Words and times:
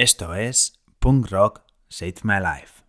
Esto 0.00 0.32
es 0.32 0.78
Punk 1.00 1.28
Rock 1.32 1.64
Saved 1.88 2.20
My 2.22 2.38
Life. 2.38 2.84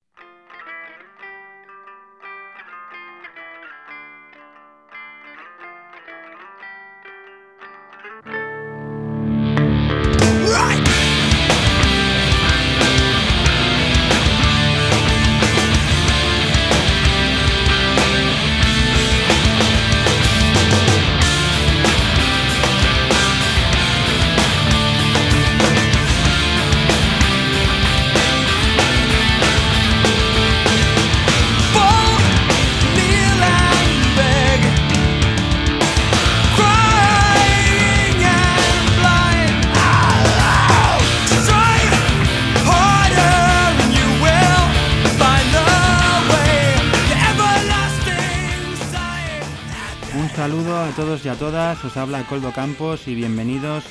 Habla 51.99 52.25
Coldo 52.27 52.53
Campos 52.53 53.09
y 53.09 53.15
bienvenidos 53.15 53.83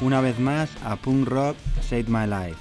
una 0.00 0.20
vez 0.20 0.38
más 0.38 0.70
a 0.84 0.94
Punk 0.94 1.26
Rock 1.26 1.56
Save 1.80 2.04
My 2.04 2.24
Life. 2.24 2.60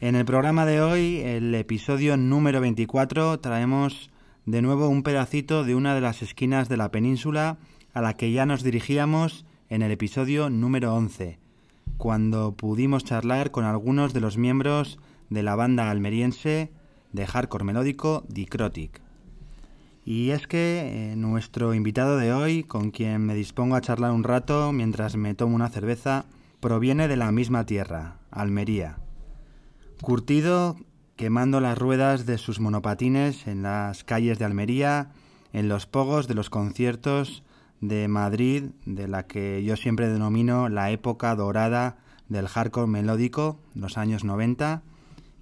En 0.00 0.16
el 0.16 0.24
programa 0.24 0.66
de 0.66 0.80
hoy, 0.80 1.20
el 1.20 1.54
episodio 1.54 2.16
número 2.16 2.60
24, 2.60 3.38
traemos 3.38 4.10
de 4.44 4.60
nuevo 4.60 4.88
un 4.88 5.04
pedacito 5.04 5.62
de 5.62 5.76
una 5.76 5.94
de 5.94 6.00
las 6.00 6.20
esquinas 6.20 6.68
de 6.68 6.78
la 6.78 6.90
península 6.90 7.58
a 7.94 8.00
la 8.00 8.14
que 8.14 8.32
ya 8.32 8.44
nos 8.44 8.64
dirigíamos 8.64 9.44
en 9.68 9.82
el 9.82 9.92
episodio 9.92 10.50
número 10.50 10.94
11, 10.94 11.38
cuando 11.96 12.56
pudimos 12.56 13.04
charlar 13.04 13.52
con 13.52 13.64
algunos 13.64 14.12
de 14.12 14.20
los 14.20 14.36
miembros 14.36 14.98
de 15.30 15.44
la 15.44 15.54
banda 15.54 15.92
almeriense 15.92 16.72
de 17.12 17.26
hardcore 17.26 17.64
melódico 17.64 18.24
Dicrotic. 18.28 19.00
Y 20.04 20.30
es 20.30 20.46
que 20.46 21.12
eh, 21.12 21.16
nuestro 21.16 21.74
invitado 21.74 22.16
de 22.16 22.32
hoy, 22.32 22.64
con 22.64 22.90
quien 22.90 23.24
me 23.24 23.34
dispongo 23.34 23.76
a 23.76 23.80
charlar 23.80 24.10
un 24.10 24.24
rato 24.24 24.72
mientras 24.72 25.16
me 25.16 25.34
tomo 25.34 25.54
una 25.54 25.68
cerveza, 25.68 26.26
proviene 26.60 27.08
de 27.08 27.16
la 27.16 27.30
misma 27.30 27.66
tierra, 27.66 28.18
Almería. 28.30 28.98
Curtido 30.00 30.76
quemando 31.16 31.60
las 31.60 31.78
ruedas 31.78 32.26
de 32.26 32.38
sus 32.38 32.58
monopatines 32.58 33.46
en 33.46 33.62
las 33.62 34.02
calles 34.02 34.40
de 34.40 34.44
Almería, 34.44 35.12
en 35.52 35.68
los 35.68 35.86
pogos 35.86 36.26
de 36.26 36.34
los 36.34 36.50
conciertos 36.50 37.44
de 37.80 38.08
Madrid, 38.08 38.70
de 38.86 39.06
la 39.06 39.26
que 39.26 39.62
yo 39.62 39.76
siempre 39.76 40.08
denomino 40.08 40.68
la 40.68 40.90
época 40.90 41.34
dorada 41.36 41.98
del 42.28 42.48
hardcore 42.48 42.86
melódico, 42.86 43.60
los 43.74 43.98
años 43.98 44.24
90, 44.24 44.82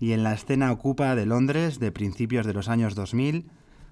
y 0.01 0.13
en 0.13 0.23
la 0.23 0.35
escena 0.35 0.73
ocupa 0.73 1.15
de 1.15 1.27
Londres 1.27 1.79
de 1.79 1.93
principios 1.93 2.47
de 2.47 2.55
los 2.55 2.69
años 2.69 2.95
2000, 2.95 3.47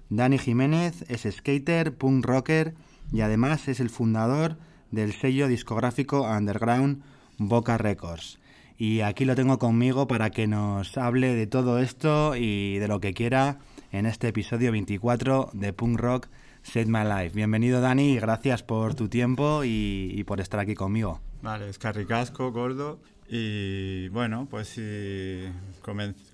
Dani 0.09 0.39
Jiménez 0.39 1.05
es 1.07 1.27
skater, 1.31 1.93
punk 1.93 2.25
rocker 2.25 2.73
y 3.13 3.21
además 3.21 3.67
es 3.67 3.79
el 3.79 3.91
fundador 3.91 4.57
del 4.89 5.13
sello 5.13 5.47
discográfico 5.47 6.23
underground 6.23 7.03
Boca 7.37 7.77
Records. 7.77 8.39
Y 8.75 9.01
aquí 9.01 9.25
lo 9.25 9.35
tengo 9.35 9.59
conmigo 9.59 10.07
para 10.07 10.31
que 10.31 10.47
nos 10.47 10.97
hable 10.97 11.35
de 11.35 11.45
todo 11.45 11.77
esto 11.77 12.35
y 12.35 12.79
de 12.79 12.87
lo 12.87 12.99
que 12.99 13.13
quiera 13.13 13.59
en 13.91 14.07
este 14.07 14.29
episodio 14.29 14.71
24 14.71 15.51
de 15.53 15.73
Punk 15.73 15.99
Rock 15.99 16.27
Set 16.63 16.87
My 16.87 17.03
Life. 17.03 17.35
Bienvenido 17.35 17.79
Dani 17.79 18.13
y 18.13 18.19
gracias 18.19 18.63
por 18.63 18.95
tu 18.95 19.09
tiempo 19.09 19.61
y, 19.63 20.23
por 20.25 20.39
estar 20.41 20.59
aquí 20.59 20.73
conmigo. 20.73 21.21
Vale, 21.43 21.69
es 21.69 21.77
Carricasco, 21.77 22.51
gordo. 22.51 22.99
Y 23.27 24.07
bueno, 24.09 24.47
pues 24.49 24.79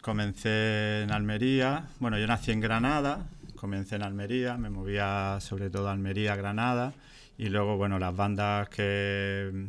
comencé 0.01 1.01
en 1.03 1.11
Almería. 1.11 1.87
Bueno, 1.99 2.17
yo 2.17 2.25
nací 2.25 2.51
en 2.51 2.61
Granada, 2.61 3.27
comencé 3.65 3.95
en 3.95 4.03
Almería, 4.03 4.57
me 4.57 4.69
movía 4.69 5.39
sobre 5.41 5.71
todo 5.71 5.89
a 5.89 5.91
Almería, 5.91 6.35
Granada. 6.35 6.93
Y 7.35 7.49
luego, 7.49 7.77
bueno, 7.77 7.97
las 7.97 8.15
bandas 8.15 8.69
que, 8.69 9.65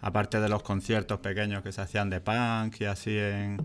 aparte 0.00 0.40
de 0.40 0.48
los 0.48 0.64
conciertos 0.64 1.20
pequeños 1.20 1.62
que 1.62 1.70
se 1.70 1.80
hacían 1.80 2.10
de 2.10 2.20
punk 2.20 2.80
y 2.80 2.86
así 2.86 3.16
en, 3.16 3.64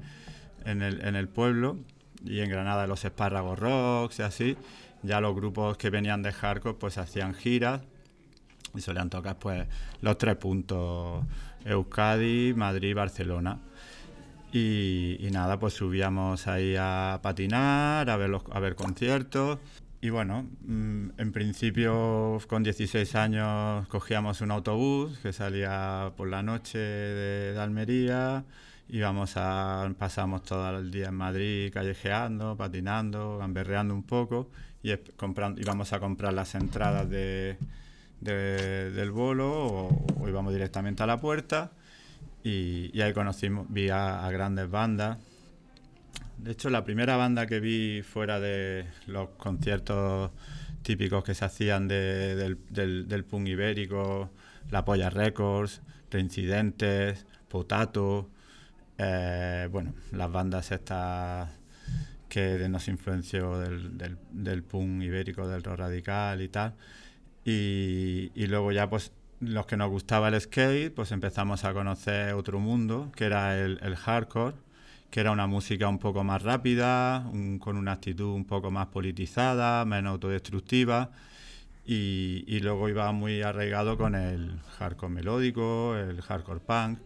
en, 0.64 0.84
el, 0.84 1.04
en 1.04 1.16
el 1.16 1.28
pueblo, 1.28 1.80
y 2.24 2.42
en 2.42 2.52
Granada 2.52 2.86
los 2.86 3.04
espárragos 3.04 3.58
rocks 3.58 4.20
y 4.20 4.22
así, 4.22 4.58
ya 5.02 5.20
los 5.20 5.34
grupos 5.34 5.76
que 5.76 5.90
venían 5.90 6.22
de 6.22 6.32
hardcore 6.32 6.78
pues 6.78 7.00
hacían 7.00 7.34
giras 7.34 7.82
y 8.76 8.82
solían 8.82 9.10
tocar 9.10 9.40
pues 9.40 9.68
los 10.02 10.20
tres 10.20 10.36
puntos 10.36 11.26
Euskadi, 11.66 12.54
Madrid 12.56 12.96
Barcelona. 12.96 13.58
Y, 14.56 15.18
y 15.20 15.32
nada, 15.32 15.58
pues 15.60 15.74
subíamos 15.74 16.46
ahí 16.48 16.76
a 16.78 17.20
patinar, 17.24 18.08
a 18.10 18.18
ver, 18.18 18.30
los, 18.30 18.44
a 18.52 18.60
ver 18.60 18.76
conciertos. 18.76 19.58
Y 20.00 20.10
bueno, 20.12 20.44
mm, 20.66 21.10
en 21.18 21.32
principio 21.32 22.38
con 22.48 22.62
16 22.62 23.16
años 23.16 23.88
cogíamos 23.88 24.42
un 24.42 24.52
autobús 24.52 25.18
que 25.20 25.34
salía 25.34 26.12
por 26.16 26.28
la 26.30 26.44
noche 26.44 26.78
de, 26.78 27.54
de 27.54 27.60
Almería, 27.60 28.44
íbamos 28.90 29.34
a, 29.38 29.92
pasamos 29.98 30.44
todo 30.44 30.78
el 30.78 30.92
día 30.92 31.08
en 31.08 31.16
Madrid 31.16 31.72
callejeando, 31.74 32.56
patinando, 32.56 33.40
gamberreando 33.40 33.96
un 33.96 34.04
poco 34.04 34.50
y 34.84 34.96
comprando, 35.16 35.60
íbamos 35.62 35.94
a 35.94 36.00
comprar 36.00 36.34
las 36.34 36.54
entradas 36.54 37.10
de, 37.10 37.58
de- 38.22 38.92
del 38.92 39.10
bolo 39.12 39.50
o, 39.52 40.06
o 40.20 40.30
íbamos 40.30 40.54
directamente 40.54 41.02
a 41.02 41.08
la 41.08 41.20
puerta 41.20 41.72
y, 42.44 43.00
ahí 43.02 43.14
conocimos, 43.14 43.68
vi 43.70 43.90
a, 43.90 44.30
grandes 44.32 44.70
bandas. 44.70 45.18
De 46.38 46.52
hecho, 46.52 46.70
la 46.70 46.84
primera 46.84 47.16
banda 47.16 47.46
que 47.48 47.60
vi 47.60 48.02
fuera 48.02 48.40
de 48.40 48.86
los 49.08 49.30
conciertos 49.38 50.32
típicos 50.82 51.24
que 51.24 51.34
se 51.36 51.46
hacían 51.46 51.88
de- 51.88 52.36
del, 52.36 52.58
del, 52.70 53.08
del 53.08 53.24
punk 53.24 53.48
ibérico, 53.48 54.30
La 54.70 54.84
Polla 54.84 55.10
Records, 55.10 55.82
Reincidentes, 56.12 57.26
Potato, 57.48 58.30
eh, 58.98 59.68
bueno, 59.72 59.94
las 60.12 60.32
bandas 60.32 60.72
estas 60.72 61.50
que 62.28 62.68
nos 62.68 62.88
influenció 62.88 63.60
del, 63.60 63.98
del, 64.32 64.64
punk 64.64 65.04
ibérico, 65.04 65.48
del 65.48 65.64
rock 65.64 65.78
radical 65.78 66.42
y 66.42 66.50
tal. 66.50 66.74
Y 67.46 68.48
luego 68.48 68.72
ya 68.72 68.90
pues 68.90 69.12
los 69.46 69.66
que 69.66 69.78
nos 69.78 69.90
gustaba 69.90 70.30
el 70.30 70.40
skate, 70.40 70.94
pues 70.94 71.12
empezamos 71.12 71.64
a 71.64 71.74
conocer 71.74 72.34
otro 72.34 72.60
mundo, 72.60 73.12
que 73.16 73.26
era 73.26 73.60
el, 73.60 73.96
hardcore, 73.96 74.56
que 75.10 75.20
era 75.20 75.32
una 75.32 75.48
música 75.48 75.88
un 75.88 76.00
poco 76.00 76.24
más 76.24 76.42
rápida, 76.42 77.30
con 77.60 77.78
una 77.78 77.94
actitud 77.94 78.34
un 78.34 78.46
poco 78.46 78.72
más 78.72 78.88
politizada, 78.88 79.86
menos 79.86 80.12
autodestructiva. 80.12 81.12
Y, 81.86 82.60
luego 82.62 82.88
iba 82.88 83.12
muy 83.12 83.42
arraigado 83.42 83.98
con 83.98 84.16
el 84.16 84.60
hardcore 84.78 85.14
melódico, 85.14 85.96
el 85.98 86.22
hardcore 86.22 86.62
punk. 86.62 87.00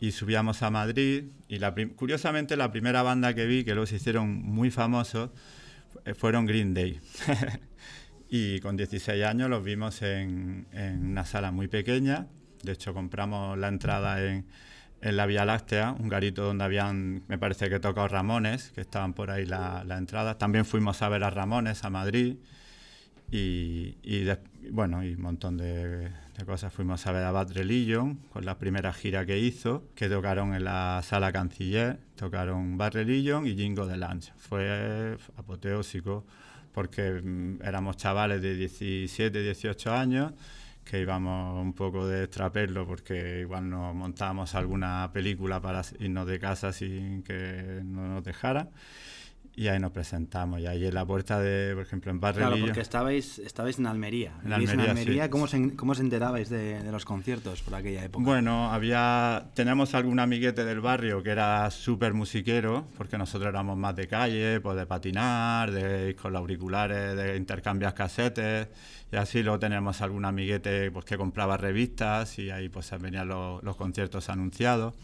Y 0.00 0.12
subíamos 0.12 0.62
a 0.62 0.70
Madrid 0.70 1.24
y 1.48 1.58
la 1.58 1.74
curiosamente 1.94 2.56
la 2.56 2.72
primera 2.72 3.02
banda 3.02 3.34
que 3.34 3.44
vi, 3.46 3.64
que 3.64 3.86
se 3.86 3.96
hicieron 3.96 4.30
muy 4.30 4.70
famosos, 4.70 5.30
eh, 6.04 6.14
fueron 6.14 6.46
Green 6.46 6.72
Day. 6.72 7.00
y 8.30 8.60
con 8.60 8.76
16 8.76 9.24
años 9.24 9.50
los 9.50 9.64
vimos 9.64 10.02
en, 10.02 10.66
en 10.72 11.04
una 11.10 11.24
sala 11.24 11.50
muy 11.50 11.68
pequeña. 11.68 12.28
De 12.62 12.72
hecho, 12.72 12.94
compramos 12.94 13.58
la 13.58 13.68
entrada 13.68 14.24
en, 14.24 14.46
en 15.00 15.16
la 15.16 15.26
Vía 15.26 15.44
Láctea, 15.44 15.92
un 15.98 16.08
garito 16.08 16.44
donde 16.44 16.64
habían, 16.64 17.22
me 17.26 17.38
parece 17.38 17.68
que 17.68 17.80
tocado 17.80 18.06
Ramones, 18.08 18.70
que 18.72 18.82
estaban 18.82 19.14
por 19.14 19.30
ahí 19.30 19.46
la, 19.46 19.82
la 19.84 19.98
entrada. 19.98 20.38
También 20.38 20.64
fuimos 20.64 21.02
a 21.02 21.08
ver 21.08 21.24
a 21.24 21.30
Ramones 21.30 21.84
a 21.84 21.90
Madrid. 21.90 22.36
Y, 23.32 23.96
y 24.02 24.20
de- 24.24 24.38
bueno, 24.72 25.04
y 25.04 25.14
un 25.14 25.22
montón 25.22 25.56
de, 25.56 26.08
de 26.08 26.44
cosas. 26.44 26.72
Fuimos 26.72 27.06
a 27.06 27.12
ver 27.12 27.24
a 27.24 27.30
Bad 27.32 27.52
Religion 27.52 28.16
con 28.32 28.44
la 28.44 28.58
primera 28.58 28.92
gira 28.92 29.24
que 29.24 29.38
hizo, 29.38 29.84
que 29.94 30.08
tocaron 30.08 30.54
en 30.54 30.64
la 30.64 31.00
sala 31.04 31.32
Canciller, 31.32 31.98
tocaron 32.16 32.76
Bad 32.76 32.94
Religion 32.94 33.46
y 33.46 33.54
Jingo 33.56 33.86
de 33.86 33.96
Lunch. 33.96 34.32
Fue 34.36 35.16
apoteósico 35.36 36.26
porque 36.72 37.20
mm, 37.22 37.62
éramos 37.62 37.96
chavales 37.96 38.42
de 38.42 38.54
17, 38.54 39.42
18 39.42 39.92
años 39.92 40.32
que 40.84 41.00
íbamos 41.00 41.60
un 41.60 41.72
poco 41.72 42.06
de 42.06 42.24
extraperlo 42.24 42.86
porque 42.86 43.40
igual 43.42 43.70
nos 43.70 43.94
montábamos 43.94 44.54
alguna 44.54 45.10
película 45.12 45.60
para 45.60 45.82
irnos 46.00 46.26
de 46.26 46.38
casa 46.40 46.72
sin 46.72 47.22
que 47.22 47.80
no 47.84 48.08
nos 48.08 48.24
dejara. 48.24 48.68
Y 49.54 49.68
ahí 49.68 49.78
nos 49.78 49.90
presentamos. 49.90 50.60
Y 50.60 50.66
ahí 50.66 50.86
en 50.86 50.94
la 50.94 51.04
puerta 51.04 51.38
de, 51.38 51.74
por 51.74 51.82
ejemplo, 51.82 52.10
en 52.10 52.20
Barrio 52.20 52.46
Claro, 52.46 52.62
porque 52.64 52.80
estabais, 52.80 53.38
estabais 53.40 53.78
en 53.78 53.86
Almería. 53.86 54.34
En 54.44 54.50
Vivís 54.50 54.70
Almería, 54.70 55.24
sí. 55.24 55.30
¿Cómo, 55.30 55.46
se, 55.46 55.76
¿Cómo 55.76 55.92
os 55.92 56.00
enterabais 56.00 56.48
de, 56.48 56.82
de 56.82 56.92
los 56.92 57.04
conciertos 57.04 57.62
por 57.62 57.74
aquella 57.74 58.04
época? 58.04 58.24
Bueno, 58.24 58.72
había, 58.72 59.50
teníamos 59.54 59.94
algún 59.94 60.18
amiguete 60.20 60.64
del 60.64 60.80
barrio 60.80 61.22
que 61.22 61.30
era 61.30 61.70
súper 61.70 62.14
musiquero, 62.14 62.86
porque 62.96 63.18
nosotros 63.18 63.48
éramos 63.48 63.76
más 63.76 63.96
de 63.96 64.06
calle, 64.06 64.60
pues 64.60 64.76
de 64.76 64.86
patinar, 64.86 65.70
de 65.70 66.10
ir 66.10 66.16
con 66.16 66.32
los 66.32 66.40
auriculares, 66.40 67.16
de 67.16 67.36
intercambiar 67.36 67.94
casetes, 67.94 68.68
y 69.12 69.16
así 69.16 69.42
luego 69.42 69.58
teníamos 69.58 70.00
algún 70.00 70.24
amiguete 70.24 70.90
pues, 70.90 71.04
que 71.04 71.16
compraba 71.16 71.56
revistas 71.56 72.38
y 72.38 72.50
ahí 72.50 72.68
pues 72.68 72.90
venían 73.00 73.28
los, 73.28 73.62
los 73.62 73.76
conciertos 73.76 74.28
anunciados. 74.28 74.94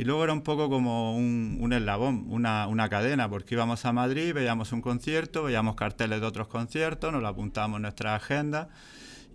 Y 0.00 0.04
luego 0.04 0.24
era 0.24 0.32
un 0.32 0.40
poco 0.40 0.70
como 0.70 1.14
un, 1.14 1.58
un 1.60 1.74
eslabón, 1.74 2.24
una, 2.30 2.66
una, 2.68 2.88
cadena, 2.88 3.28
porque 3.28 3.54
íbamos 3.54 3.84
a 3.84 3.92
Madrid, 3.92 4.32
veíamos 4.32 4.72
un 4.72 4.80
concierto, 4.80 5.42
veíamos 5.42 5.74
carteles 5.74 6.22
de 6.22 6.26
otros 6.26 6.48
conciertos, 6.48 7.12
nos 7.12 7.20
lo 7.20 7.28
apuntábamos 7.28 7.76
en 7.76 7.82
nuestra 7.82 8.14
agenda 8.14 8.70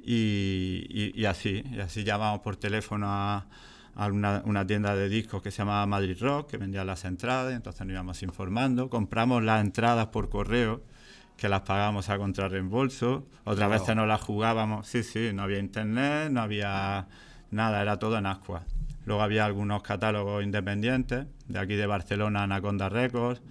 y, 0.03 0.88
y, 0.89 1.12
y 1.13 1.25
así, 1.25 1.63
y 1.71 1.79
así 1.81 2.03
llamamos 2.03 2.39
por 2.39 2.56
teléfono 2.56 3.06
a, 3.07 3.45
a 3.94 4.07
una, 4.07 4.41
una, 4.44 4.65
tienda 4.65 4.95
de 4.95 5.07
discos 5.07 5.44
que 5.44 5.51
se 5.51 5.59
llamaba 5.59 5.85
Madrid 5.85 6.17
Rock, 6.19 6.50
que 6.50 6.57
vendía 6.57 6.83
las 6.83 7.06
entradas, 7.06 7.53
entonces 7.53 7.85
nos 7.85 7.94
íbamos 7.94 8.23
informando, 8.23 8.89
compramos 8.89 9.44
las 9.44 9.62
entradas 9.62 10.07
por 10.07 10.29
correo, 10.29 10.81
que 11.38 11.47
las 11.47 11.62
pagábamos 11.62 12.09
a 12.09 12.17
contrarreembolso, 12.17 13.27
otras 13.44 13.69
wow. 13.69 13.79
veces 13.79 13.95
no 13.95 14.07
las 14.07 14.21
jugábamos, 14.21 14.88
sí, 14.88 15.03
sí, 15.03 15.29
no 15.31 15.44
había 15.44 15.59
internet, 15.59 16.31
no 16.31 16.41
había 16.41 17.07
nada, 17.51 17.83
era 17.83 18.00
todo 18.00 18.17
en 18.17 18.25
Ascua. 18.25 18.63
Luego 19.05 19.21
había 19.21 19.45
algunos 19.45 19.83
catálogos 19.83 20.43
independientes, 20.43 21.27
de 21.47 21.59
aquí 21.59 21.75
de 21.75 21.85
Barcelona, 21.85 22.43
Anaconda 22.43 22.89
Records, 22.89 23.41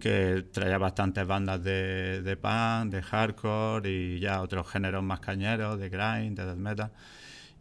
que 0.00 0.44
traía 0.52 0.78
bastantes 0.78 1.26
bandas 1.26 1.62
de, 1.62 2.22
de 2.22 2.36
punk, 2.36 2.92
de 2.92 3.02
hardcore 3.02 3.88
y 3.88 4.18
ya 4.18 4.42
otros 4.42 4.68
géneros 4.68 5.04
más 5.04 5.20
cañeros, 5.20 5.78
de 5.78 5.88
grind, 5.88 6.36
de 6.36 6.44
death 6.44 6.56
metal. 6.56 6.90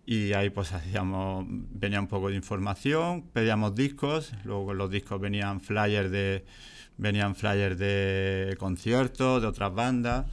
Y 0.05 0.33
ahí 0.33 0.49
pues 0.49 0.73
hacíamos, 0.73 1.45
venía 1.47 1.99
un 1.99 2.07
poco 2.07 2.29
de 2.29 2.35
información, 2.35 3.21
pedíamos 3.33 3.75
discos, 3.75 4.33
luego 4.43 4.65
con 4.65 4.77
los 4.79 4.89
discos 4.89 5.21
venían 5.21 5.61
flyers 5.61 6.09
de, 6.09 6.43
venían 6.97 7.35
flyers 7.35 7.77
de 7.77 8.55
conciertos, 8.59 9.43
de 9.43 9.47
otras 9.47 9.73
bandas 9.73 10.25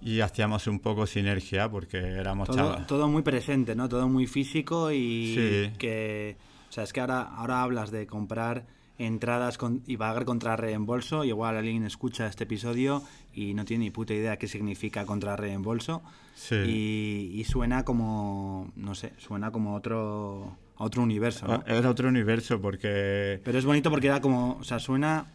y 0.00 0.20
hacíamos 0.20 0.66
un 0.66 0.78
poco 0.78 1.06
sinergia 1.06 1.68
porque 1.70 1.98
éramos 1.98 2.48
todo, 2.48 2.78
todo 2.86 3.08
muy 3.08 3.22
presente, 3.22 3.74
¿no? 3.74 3.88
Todo 3.88 4.08
muy 4.08 4.26
físico 4.26 4.90
y 4.92 5.34
sí. 5.34 5.72
que... 5.78 6.36
O 6.68 6.72
sea, 6.72 6.84
es 6.84 6.92
que 6.92 7.00
ahora, 7.00 7.22
ahora 7.22 7.62
hablas 7.62 7.90
de 7.90 8.06
comprar 8.06 8.66
entradas 8.98 9.58
con, 9.58 9.82
y 9.86 9.96
pagar 9.96 10.24
contra 10.24 10.56
reembolso. 10.56 11.24
Igual 11.24 11.56
alguien 11.56 11.84
escucha 11.84 12.26
este 12.26 12.44
episodio 12.44 13.02
y 13.32 13.54
no 13.54 13.64
tiene 13.64 13.84
ni 13.84 13.90
puta 13.90 14.12
idea 14.12 14.36
qué 14.36 14.48
significa 14.48 15.06
contra 15.06 15.36
reembolso. 15.36 16.02
Sí. 16.34 16.54
Y, 16.54 17.40
y, 17.40 17.44
suena 17.44 17.84
como, 17.84 18.70
no 18.76 18.94
sé, 18.94 19.12
suena 19.18 19.50
como 19.50 19.74
otro, 19.74 20.56
otro 20.76 21.02
universo. 21.02 21.46
¿no? 21.46 21.64
Era 21.66 21.90
otro 21.90 22.08
universo 22.08 22.60
porque... 22.60 23.40
Pero 23.42 23.58
es 23.58 23.64
bonito 23.64 23.90
porque 23.90 24.08
era 24.08 24.20
como, 24.20 24.58
o 24.60 24.64
sea, 24.64 24.78
suena 24.78 25.26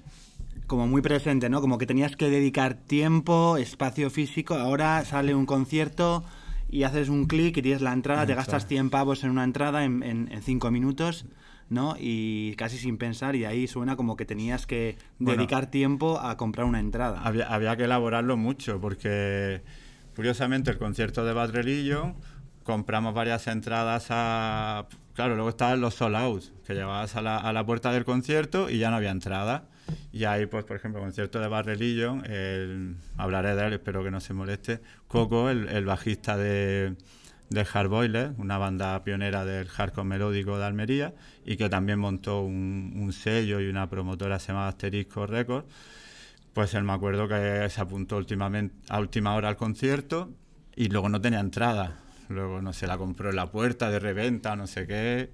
como 0.67 0.87
muy 0.87 1.01
presente, 1.01 1.49
¿no? 1.49 1.61
Como 1.61 1.77
que 1.77 1.85
tenías 1.85 2.15
que 2.15 2.29
dedicar 2.29 2.73
tiempo, 2.75 3.57
espacio 3.57 4.09
físico. 4.09 4.55
Ahora 4.55 5.03
sale 5.05 5.35
un 5.35 5.45
concierto 5.45 6.23
y 6.69 6.83
haces 6.83 7.09
un 7.09 7.25
clic 7.25 7.57
y 7.57 7.61
tienes 7.61 7.81
la 7.81 7.93
entrada, 7.93 8.25
te 8.25 8.33
gastas 8.33 8.65
100 8.65 8.89
pavos 8.89 9.23
en 9.23 9.29
una 9.29 9.43
entrada 9.43 9.83
en, 9.85 10.01
en, 10.01 10.31
en 10.31 10.41
cinco 10.41 10.71
minutos, 10.71 11.25
¿no? 11.69 11.95
Y 11.99 12.55
casi 12.55 12.77
sin 12.77 12.97
pensar, 12.97 13.35
y 13.35 13.45
ahí 13.45 13.67
suena 13.67 13.95
como 13.95 14.15
que 14.15 14.25
tenías 14.25 14.65
que 14.65 14.97
Bueno, 15.19 15.37
dedicar 15.37 15.69
tiempo 15.69 16.19
a 16.19 16.35
comprar 16.35 16.65
una 16.65 16.79
entrada. 16.79 17.21
Había, 17.23 17.47
había 17.47 17.77
que 17.77 17.83
elaborarlo 17.83 18.37
mucho 18.37 18.81
porque, 18.81 19.61
curiosamente, 20.15 20.71
el 20.71 20.79
concierto 20.79 21.23
de 21.25 21.33
Bad 21.33 21.51
Religion 21.51 22.15
compramos 22.63 23.13
varias 23.13 23.45
entradas 23.47 24.07
a... 24.09 24.87
Claro, 25.13 25.35
luego 25.35 25.49
estaban 25.49 25.79
los 25.79 25.93
sold 25.93 26.15
out, 26.15 26.43
que 26.65 26.73
llevabas 26.73 27.15
a 27.15 27.21
la, 27.21 27.37
a 27.37 27.53
la 27.53 27.63
puerta 27.65 27.91
del 27.91 28.03
concierto 28.03 28.69
y 28.69 28.79
ya 28.79 28.89
no 28.89 28.95
había 28.95 29.11
entrada. 29.11 29.65
Y 30.11 30.25
ahí, 30.25 30.45
pues, 30.45 30.63
por 30.63 30.75
ejemplo, 30.77 31.01
concierto 31.01 31.39
de 31.39 31.45
el, 32.25 32.95
hablaré 33.17 33.55
de 33.55 33.67
él, 33.67 33.73
espero 33.73 34.03
que 34.03 34.11
no 34.11 34.19
se 34.19 34.33
moleste. 34.33 34.79
Coco, 35.07 35.49
el, 35.49 35.67
el 35.69 35.85
bajista 35.85 36.37
de, 36.37 36.95
de 37.49 37.65
Hardboiler, 37.65 38.33
una 38.37 38.57
banda 38.57 39.03
pionera 39.03 39.45
del 39.45 39.67
hardcore 39.67 40.07
melódico 40.07 40.57
de 40.57 40.65
Almería, 40.65 41.13
y 41.45 41.57
que 41.57 41.69
también 41.69 41.99
montó 41.99 42.41
un, 42.41 42.93
un 42.95 43.13
sello 43.13 43.59
y 43.59 43.67
una 43.67 43.89
promotora 43.89 44.39
se 44.39 44.49
llamaba 44.49 44.69
Asterisco 44.69 45.25
Records. 45.25 45.67
Pues 46.53 46.73
él 46.75 46.83
me 46.83 46.93
acuerdo 46.93 47.27
que 47.27 47.67
se 47.69 47.81
apuntó 47.81 48.17
últimamente, 48.17 48.75
a 48.89 48.99
última 48.99 49.33
hora 49.33 49.49
al 49.49 49.57
concierto 49.57 50.31
y 50.75 50.89
luego 50.89 51.09
no 51.09 51.19
tenía 51.19 51.39
entrada. 51.39 51.99
Luego, 52.29 52.61
no 52.61 52.73
sé, 52.73 52.85
la 52.87 52.97
compró 52.97 53.31
en 53.31 53.35
la 53.35 53.51
puerta 53.51 53.89
de 53.89 53.99
reventa, 53.99 54.55
no 54.55 54.67
sé 54.67 54.85
qué 54.85 55.31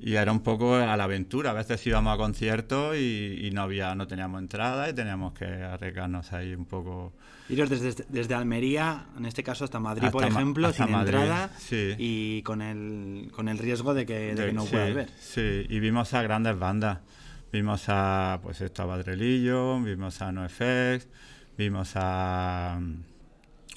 y 0.00 0.14
era 0.14 0.30
un 0.30 0.40
poco 0.40 0.76
a 0.76 0.96
la 0.96 1.04
aventura. 1.04 1.50
A 1.50 1.54
veces 1.54 1.84
íbamos 1.86 2.14
a 2.14 2.16
conciertos 2.16 2.96
y, 2.96 3.40
y, 3.42 3.50
no 3.50 3.62
había, 3.62 3.94
no 3.94 4.06
teníamos 4.06 4.40
entrada 4.40 4.88
y 4.88 4.92
teníamos 4.92 5.32
que 5.32 5.44
arriesgarnos 5.44 6.32
ahí 6.32 6.54
un 6.54 6.66
poco. 6.66 7.12
Iros 7.48 7.68
desde, 7.68 8.04
desde 8.08 8.34
Almería, 8.34 9.06
en 9.16 9.26
este 9.26 9.42
caso 9.42 9.64
hasta 9.64 9.80
Madrid, 9.80 10.04
hasta 10.04 10.12
por 10.12 10.24
ejemplo, 10.24 10.72
sin 10.72 10.90
Madrid, 10.90 11.14
entrada 11.14 11.50
sí. 11.58 11.94
y 11.98 12.42
con 12.42 12.62
el, 12.62 13.30
con 13.32 13.48
el 13.48 13.58
riesgo 13.58 13.92
de 13.92 14.06
que, 14.06 14.34
de 14.34 14.46
que 14.46 14.52
no 14.52 14.62
sí, 14.62 14.70
puedas 14.70 14.94
ver. 14.94 15.10
Sí, 15.18 15.66
y 15.68 15.80
vimos 15.80 16.14
a 16.14 16.22
grandes 16.22 16.58
bandas. 16.58 16.98
Vimos 17.50 17.84
a, 17.88 18.40
pues 18.42 18.60
esto, 18.60 18.82
a 18.82 18.86
Badrelillo, 18.86 19.80
vimos 19.80 20.20
a 20.20 20.30
NoFX, 20.30 21.08
vimos 21.56 21.92
a, 21.94 22.78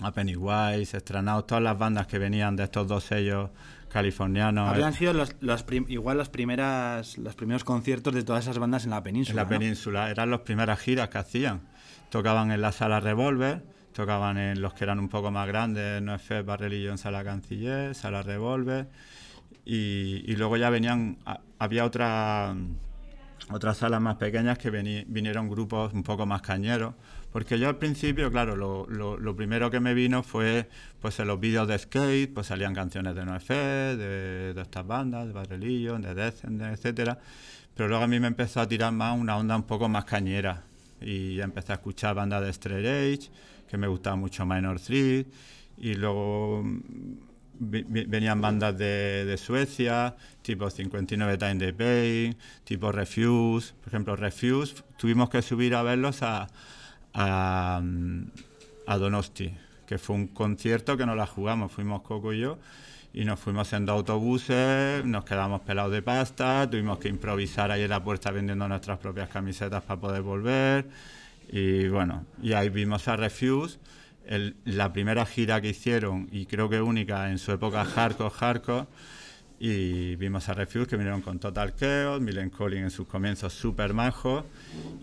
a 0.01 0.12
Pennywise, 0.12 0.97
Estrenados, 0.97 1.47
todas 1.47 1.63
las 1.63 1.77
bandas 1.77 2.06
que 2.06 2.19
venían 2.19 2.57
de 2.57 2.65
estos 2.65 2.85
dos 2.85 3.06
sellos 3.06 3.50
californianos. 3.92 4.70
Habrían 4.70 4.94
sido 4.94 5.14
los, 5.14 5.36
los 5.42 5.66
igual 5.88 6.18
las 6.18 6.30
primeras, 6.30 7.18
los 7.18 7.36
primeros 7.36 7.64
conciertos 7.64 8.14
de 8.14 8.24
todas 8.24 8.46
esas 8.46 8.58
bandas 8.58 8.86
en 8.86 8.92
la 8.92 9.04
península. 9.04 9.42
En 9.42 9.48
la 9.50 9.54
¿no? 9.54 9.60
península, 9.60 10.10
eran 10.10 10.32
las 10.32 10.42
primeras 10.42 10.80
giras 10.80 11.10
que 11.10 11.18
hacían. 11.18 11.62
Tocaban 12.10 12.52
en 12.52 12.62
la 12.62 12.72
sala 12.72 13.00
Revolver, 13.00 13.64
tocaban 13.94 14.38
en 14.38 14.62
los 14.62 14.74
que 14.74 14.84
eran 14.86 15.00
un 15.00 15.10
poco 15.10 15.32
más 15.32 15.48
grandes, 15.48 16.02
No 16.02 16.16
es 16.16 16.46
Barrelillo 16.46 16.92
en 16.92 16.98
sala 16.98 17.24
Canciller, 17.24 17.94
sala 17.96 18.22
Revolver, 18.22 18.90
y, 19.66 20.24
y 20.26 20.36
luego 20.36 20.58
ya 20.58 20.70
venían, 20.70 21.18
a, 21.26 21.40
había 21.60 21.86
otra, 21.86 22.56
otras 23.50 23.78
salas 23.78 24.02
más 24.02 24.16
pequeñas 24.16 24.58
que 24.58 24.70
vinieron 24.70 25.50
grupos 25.50 25.94
un 25.94 26.04
poco 26.04 26.26
más 26.26 26.42
cañeros. 26.42 26.94
Porque 27.31 27.57
yo 27.57 27.69
al 27.69 27.78
principio, 27.78 28.30
claro, 28.30 28.56
lo, 28.56 28.86
lo, 28.88 29.18
lo, 29.18 29.36
primero 29.36 29.72
que 29.72 29.80
me 29.80 29.94
vino 29.94 30.22
fue, 30.22 30.68
pues 31.00 31.18
en 31.19 31.28
los 31.28 31.39
vídeos 31.39 31.68
de 31.68 31.80
skate, 31.80 32.33
pues 32.33 32.48
salían 32.48 32.75
canciones 32.75 33.16
de 33.16 33.25
NoFX, 33.25 33.48
de, 33.48 34.54
de 34.54 34.62
estas 34.62 34.86
bandas, 34.86 35.28
de 35.28 35.33
Barrelillo, 35.33 35.98
de 35.98 36.13
Descendent, 36.13 36.74
etcétera. 36.74 37.18
Pero 37.75 37.88
luego 37.88 38.04
a 38.04 38.07
mí 38.07 38.19
me 38.19 38.28
empezó 38.28 38.60
a 38.60 38.68
tirar 38.68 38.92
más 38.92 39.18
una 39.18 39.38
onda 39.38 39.56
un 39.56 39.63
poco 39.63 39.88
más 39.88 40.04
cañera. 40.04 40.63
Y 41.00 41.35
ya 41.35 41.45
empecé 41.45 41.71
a 41.71 41.76
escuchar 41.76 42.16
bandas 42.16 42.44
de 42.44 42.50
Straight 42.50 42.85
Age, 42.85 43.31
que 43.69 43.78
me 43.78 43.88
gustaba 43.88 44.18
mucho 44.18 44.45
Minor 44.45 44.80
Threat. 44.80 45.26
Y 45.78 45.94
luego 45.94 46.64
venían 47.59 48.42
bandas 48.42 48.78
de, 48.78 49.26
de, 49.26 49.38
Suecia, 49.38 50.16
tipo 50.42 50.69
59 50.69 51.38
Time 51.38 51.56
the 51.56 51.73
Pain, 51.73 52.38
tipo 52.66 52.92
Refuse. 52.92 53.73
Por 53.73 53.88
ejemplo, 53.88 54.16
Refuse, 54.16 54.83
tuvimos 54.97 55.30
que 55.30 55.42
subir 55.42 55.76
a 55.76 55.81
verlos 55.81 56.21
a, 56.23 56.50
a, 57.13 57.81
a, 58.87 58.97
Donosti, 58.97 59.53
que 59.85 59.97
fue 59.97 60.15
un 60.15 60.27
concierto 60.27 60.97
que 60.97 61.06
no 61.06 61.15
la 61.15 61.27
jugamos, 61.27 61.71
fuimos 61.71 62.01
Coco 62.01 62.33
y 62.33 62.39
yo, 62.39 62.57
y 63.13 63.25
nos 63.25 63.39
fuimos 63.39 63.71
en 63.73 63.85
dos 63.85 63.97
autobuses, 63.97 65.03
nos 65.06 65.25
quedamos 65.25 65.61
pelados 65.61 65.91
de 65.91 66.01
pasta, 66.01 66.69
tuvimos 66.69 66.99
que 66.99 67.09
improvisar 67.09 67.71
ahí 67.71 67.83
en 67.83 67.89
la 67.89 68.03
puerta 68.03 68.31
vendiendo 68.31 68.68
nuestras 68.68 68.99
propias 68.99 69.30
camisetas 69.30 69.83
para 69.83 69.99
poder 69.99 70.21
volver, 70.21 70.87
y 71.51 71.89
bueno, 71.89 72.25
y 72.41 72.53
ahí 72.53 72.69
vimos 72.69 73.07
a 73.07 73.18
Refuse. 73.18 73.77
La 74.63 74.94
primera 74.94 75.25
gira 75.25 75.59
que 75.59 75.69
hicieron, 75.69 76.30
y 76.31 76.45
creo 76.45 76.69
que 76.69 76.80
única 76.80 77.30
en 77.30 77.39
su 77.39 77.51
época 77.51 77.83
hardcore, 77.83 78.30
hardcore, 78.30 78.87
y 79.63 80.15
vimos 80.15 80.49
a 80.49 80.56
Refuse 80.56 80.87
que 80.87 80.97
vinieron 80.97 81.21
con 81.21 81.37
Total 81.37 81.75
Chaos, 81.75 82.19
Millen 82.19 82.49
Collins 82.49 82.83
en 82.85 82.89
sus 82.89 83.06
comienzos 83.06 83.53
super 83.53 83.94
majos 83.94 84.44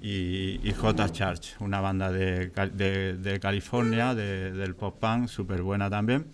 y, 0.03 0.59
y 0.69 0.73
J 0.73 1.13
Charge, 1.13 1.55
una 1.61 1.81
banda 1.81 2.11
de, 2.11 2.49
de, 2.49 3.17
de 3.19 3.39
California, 3.39 4.17
de, 4.17 4.51
del 4.51 4.75
pop 4.75 4.99
punk, 4.99 5.29
súper 5.29 5.63
buena 5.63 5.89
también. 5.89 6.27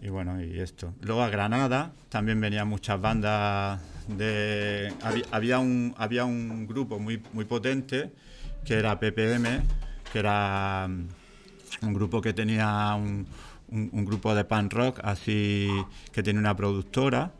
Y 0.00 0.08
bueno, 0.08 0.42
y 0.42 0.58
esto. 0.58 0.94
Luego 1.02 1.22
a 1.22 1.28
Granada 1.28 1.92
también 2.08 2.40
venían 2.40 2.68
muchas 2.68 2.98
bandas 2.98 3.82
de... 4.08 4.94
Había, 5.02 5.24
había, 5.30 5.58
un, 5.58 5.94
había 5.98 6.24
un 6.24 6.66
grupo 6.66 6.98
muy, 6.98 7.22
muy 7.34 7.44
potente 7.44 8.12
que 8.64 8.78
era 8.78 8.98
PPM, 8.98 9.62
que 10.10 10.18
era 10.18 10.88
un 11.82 11.92
grupo 11.92 12.22
que 12.22 12.32
tenía 12.32 12.94
un, 12.94 13.26
un, 13.70 13.90
un, 13.92 14.04
grupo 14.04 14.34
de 14.34 14.44
punk 14.44 14.72
rock 14.72 15.00
así 15.02 15.70
que 16.12 16.22
tiene 16.22 16.38
una 16.38 16.56
productora 16.56 17.32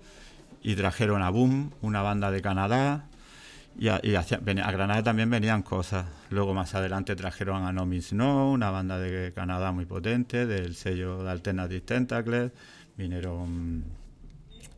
y 0.66 0.74
trajeron 0.74 1.22
a 1.22 1.30
Boom, 1.30 1.70
una 1.80 2.02
banda 2.02 2.32
de 2.32 2.42
Canadá 2.42 3.06
Y, 3.78 3.88
a, 3.88 4.00
Granada 4.02 5.02
también 5.02 5.30
venían 5.30 5.62
cosas. 5.62 6.06
Luego 6.30 6.54
más 6.54 6.74
adelante 6.74 7.14
trajeron 7.14 7.64
a 7.64 7.72
No 7.72 7.86
Means 7.86 8.12
No, 8.12 8.50
una 8.50 8.70
banda 8.70 8.98
de 8.98 9.32
Canadá 9.32 9.70
muy 9.70 9.84
potente, 9.84 10.44
del 10.44 10.74
sello 10.74 11.22
de 11.22 11.30
Alternative 11.30 11.82
Tentacles. 11.82 12.52
Vinieron 12.96 13.84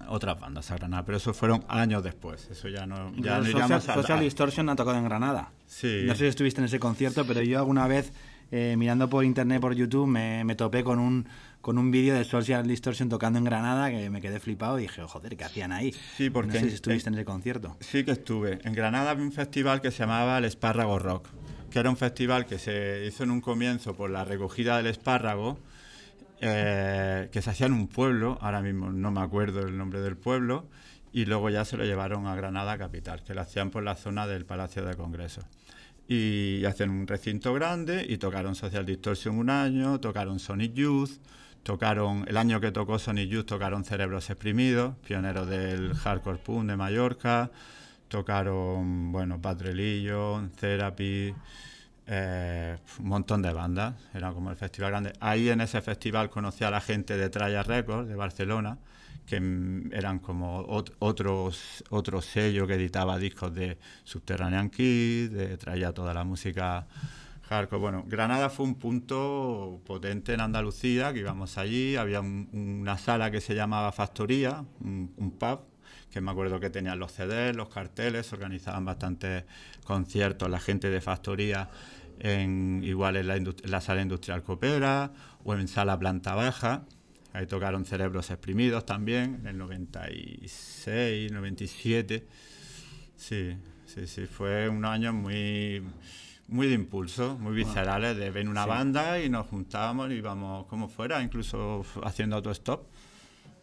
otras 0.08 0.38
bandas 0.38 0.70
a 0.70 0.76
Granada, 0.76 1.04
pero 1.06 1.16
eso 1.16 1.32
fueron 1.32 1.64
años 1.68 2.02
después. 2.02 2.48
Eso 2.50 2.68
ya 2.68 2.86
no, 2.86 3.14
ya 3.16 3.42
Social, 3.42 3.80
Social 3.80 4.20
Distortion 4.20 4.68
ha 4.68 4.76
tocado 4.76 4.98
en 4.98 5.04
Granada. 5.04 5.52
Sí. 5.66 6.02
No 6.04 6.12
sé 6.14 6.24
si 6.24 6.26
estuviste 6.26 6.60
en 6.60 6.66
ese 6.66 6.78
concierto, 6.78 7.24
pero 7.24 7.40
yo 7.40 7.58
alguna 7.58 7.86
vez 7.86 8.12
eh, 8.50 8.76
mirando 8.78 9.08
por 9.08 9.24
internet, 9.24 9.60
por 9.60 9.74
YouTube, 9.74 10.06
me, 10.06 10.44
me 10.44 10.54
topé 10.54 10.82
con 10.84 10.98
un 10.98 11.26
con 11.60 11.76
un 11.76 11.90
vídeo 11.90 12.14
de 12.14 12.24
Social 12.24 12.66
Distortion 12.66 13.08
tocando 13.08 13.38
en 13.38 13.44
Granada 13.44 13.90
que 13.90 14.10
me 14.10 14.20
quedé 14.20 14.40
flipado 14.40 14.78
y 14.78 14.82
dije, 14.82 15.02
joder, 15.02 15.36
¿qué 15.36 15.44
hacían 15.44 15.72
ahí? 15.72 15.92
Sí, 16.16 16.30
porque... 16.30 16.54
No 16.54 16.60
sé 16.60 16.68
si 16.68 16.74
estuviste 16.76 17.08
en, 17.08 17.14
ese 17.14 17.24
concierto. 17.24 17.76
Sí 17.80 18.04
que 18.04 18.12
estuve. 18.12 18.60
En 18.64 18.72
Granada 18.72 19.10
había 19.10 19.24
un 19.24 19.32
festival 19.32 19.80
que 19.80 19.90
se 19.90 19.98
llamaba 19.98 20.38
el 20.38 20.44
Espárrago 20.44 20.98
Rock, 20.98 21.28
que 21.70 21.78
era 21.80 21.90
un 21.90 21.96
festival 21.96 22.46
que 22.46 22.58
se 22.58 23.04
hizo 23.06 23.24
en 23.24 23.30
un 23.30 23.40
comienzo 23.40 23.94
por 23.94 24.08
la 24.08 24.24
recogida 24.24 24.76
del 24.76 24.86
espárrago, 24.86 25.58
eh, 26.40 27.28
que 27.32 27.42
se 27.42 27.50
hacía 27.50 27.66
en 27.66 27.72
un 27.72 27.88
pueblo, 27.88 28.38
ahora 28.40 28.62
mismo 28.62 28.90
no 28.90 29.10
me 29.10 29.20
acuerdo 29.20 29.60
el 29.60 29.76
nombre 29.76 30.00
del 30.00 30.16
pueblo, 30.16 30.66
y 31.12 31.24
luego 31.24 31.50
ya 31.50 31.64
se 31.64 31.76
lo 31.76 31.84
llevaron 31.84 32.26
a 32.26 32.36
Granada 32.36 32.78
capital, 32.78 33.24
que 33.24 33.34
lo 33.34 33.40
hacían 33.40 33.70
por 33.70 33.82
la 33.82 33.96
zona 33.96 34.26
del 34.26 34.46
Palacio 34.46 34.84
de 34.84 34.94
Congreso 34.94 35.42
y 36.08 36.64
hacen 36.64 36.88
un 36.88 37.06
recinto 37.06 37.52
grande 37.52 38.04
y 38.08 38.16
tocaron 38.16 38.54
Social 38.54 38.86
Distortion 38.86 39.38
un 39.38 39.50
año, 39.50 40.00
tocaron 40.00 40.38
Sonic 40.38 40.72
Youth, 40.72 41.20
tocaron 41.62 42.24
el 42.26 42.38
año 42.38 42.60
que 42.60 42.72
tocó 42.72 42.98
Sonic 42.98 43.28
Youth 43.28 43.44
tocaron 43.44 43.84
Cerebros 43.84 44.30
Exprimidos, 44.30 44.96
pioneros 45.06 45.46
del 45.46 45.94
hardcore 45.94 46.38
punk 46.38 46.66
de 46.66 46.76
Mallorca, 46.76 47.50
tocaron 48.08 49.12
bueno 49.12 49.38
Bad 49.38 49.60
Religion, 49.60 50.50
Therapy, 50.50 51.34
eh, 52.06 52.78
un 53.00 53.06
montón 53.06 53.42
de 53.42 53.52
bandas, 53.52 53.94
era 54.14 54.32
como 54.32 54.50
el 54.50 54.56
festival 54.56 54.90
grande. 54.92 55.12
Ahí 55.20 55.50
en 55.50 55.60
ese 55.60 55.82
festival 55.82 56.30
conocí 56.30 56.64
a 56.64 56.70
la 56.70 56.80
gente 56.80 57.18
de 57.18 57.28
Traya 57.28 57.62
Records 57.62 58.08
de 58.08 58.14
Barcelona 58.14 58.78
que 59.28 59.36
eran 59.92 60.20
como 60.20 60.64
otros 61.00 61.84
otro 61.90 62.22
sello 62.22 62.66
que 62.66 62.74
editaba 62.74 63.18
discos 63.18 63.54
de 63.54 63.78
Subterranean 64.04 64.70
Kid, 64.70 65.30
de, 65.30 65.56
traía 65.58 65.92
toda 65.92 66.14
la 66.14 66.24
música 66.24 66.86
hardcore. 67.42 67.80
Bueno, 67.80 68.04
Granada 68.06 68.48
fue 68.48 68.64
un 68.64 68.76
punto 68.76 69.82
potente 69.86 70.32
en 70.32 70.40
Andalucía, 70.40 71.12
que 71.12 71.20
íbamos 71.20 71.58
allí, 71.58 71.96
había 71.96 72.20
una 72.20 72.96
sala 72.96 73.30
que 73.30 73.42
se 73.42 73.54
llamaba 73.54 73.92
Factoría, 73.92 74.64
un, 74.80 75.36
pub, 75.38 75.60
que 76.10 76.22
me 76.22 76.30
acuerdo 76.30 76.58
que 76.58 76.70
tenían 76.70 76.98
los 76.98 77.12
CDs, 77.12 77.54
los 77.54 77.68
carteles, 77.68 78.32
organizaban 78.32 78.86
bastantes 78.86 79.44
conciertos 79.84 80.48
la 80.48 80.58
gente 80.58 80.88
de 80.88 81.02
Factoría, 81.02 81.68
en, 82.18 82.80
igual 82.82 83.16
en 83.16 83.28
la, 83.28 83.36
en 83.36 83.54
la 83.64 83.80
sala 83.80 84.00
industrial 84.00 84.42
Copera 84.42 85.12
o 85.44 85.54
en 85.54 85.68
sala 85.68 85.98
planta 85.98 86.34
baja. 86.34 86.84
Ahí 87.32 87.46
tocaron 87.46 87.84
Cerebros 87.84 88.30
Exprimidos 88.30 88.86
también, 88.86 89.36
en 89.40 89.46
el 89.46 89.58
96, 89.58 91.30
97. 91.30 92.26
Sí, 93.16 93.56
sí, 93.86 94.06
sí, 94.06 94.26
fue 94.26 94.68
un 94.68 94.84
año 94.84 95.12
muy, 95.12 95.82
muy 96.48 96.68
de 96.68 96.74
impulso, 96.74 97.38
muy 97.38 97.54
viscerales, 97.54 98.16
de 98.16 98.30
ver 98.30 98.48
una 98.48 98.64
banda 98.64 99.20
y 99.20 99.28
nos 99.28 99.46
juntábamos 99.46 100.10
y 100.10 100.14
íbamos 100.14 100.66
como 100.66 100.88
fuera, 100.88 101.22
incluso 101.22 101.84
haciendo 102.02 102.36
autostop. 102.36 102.86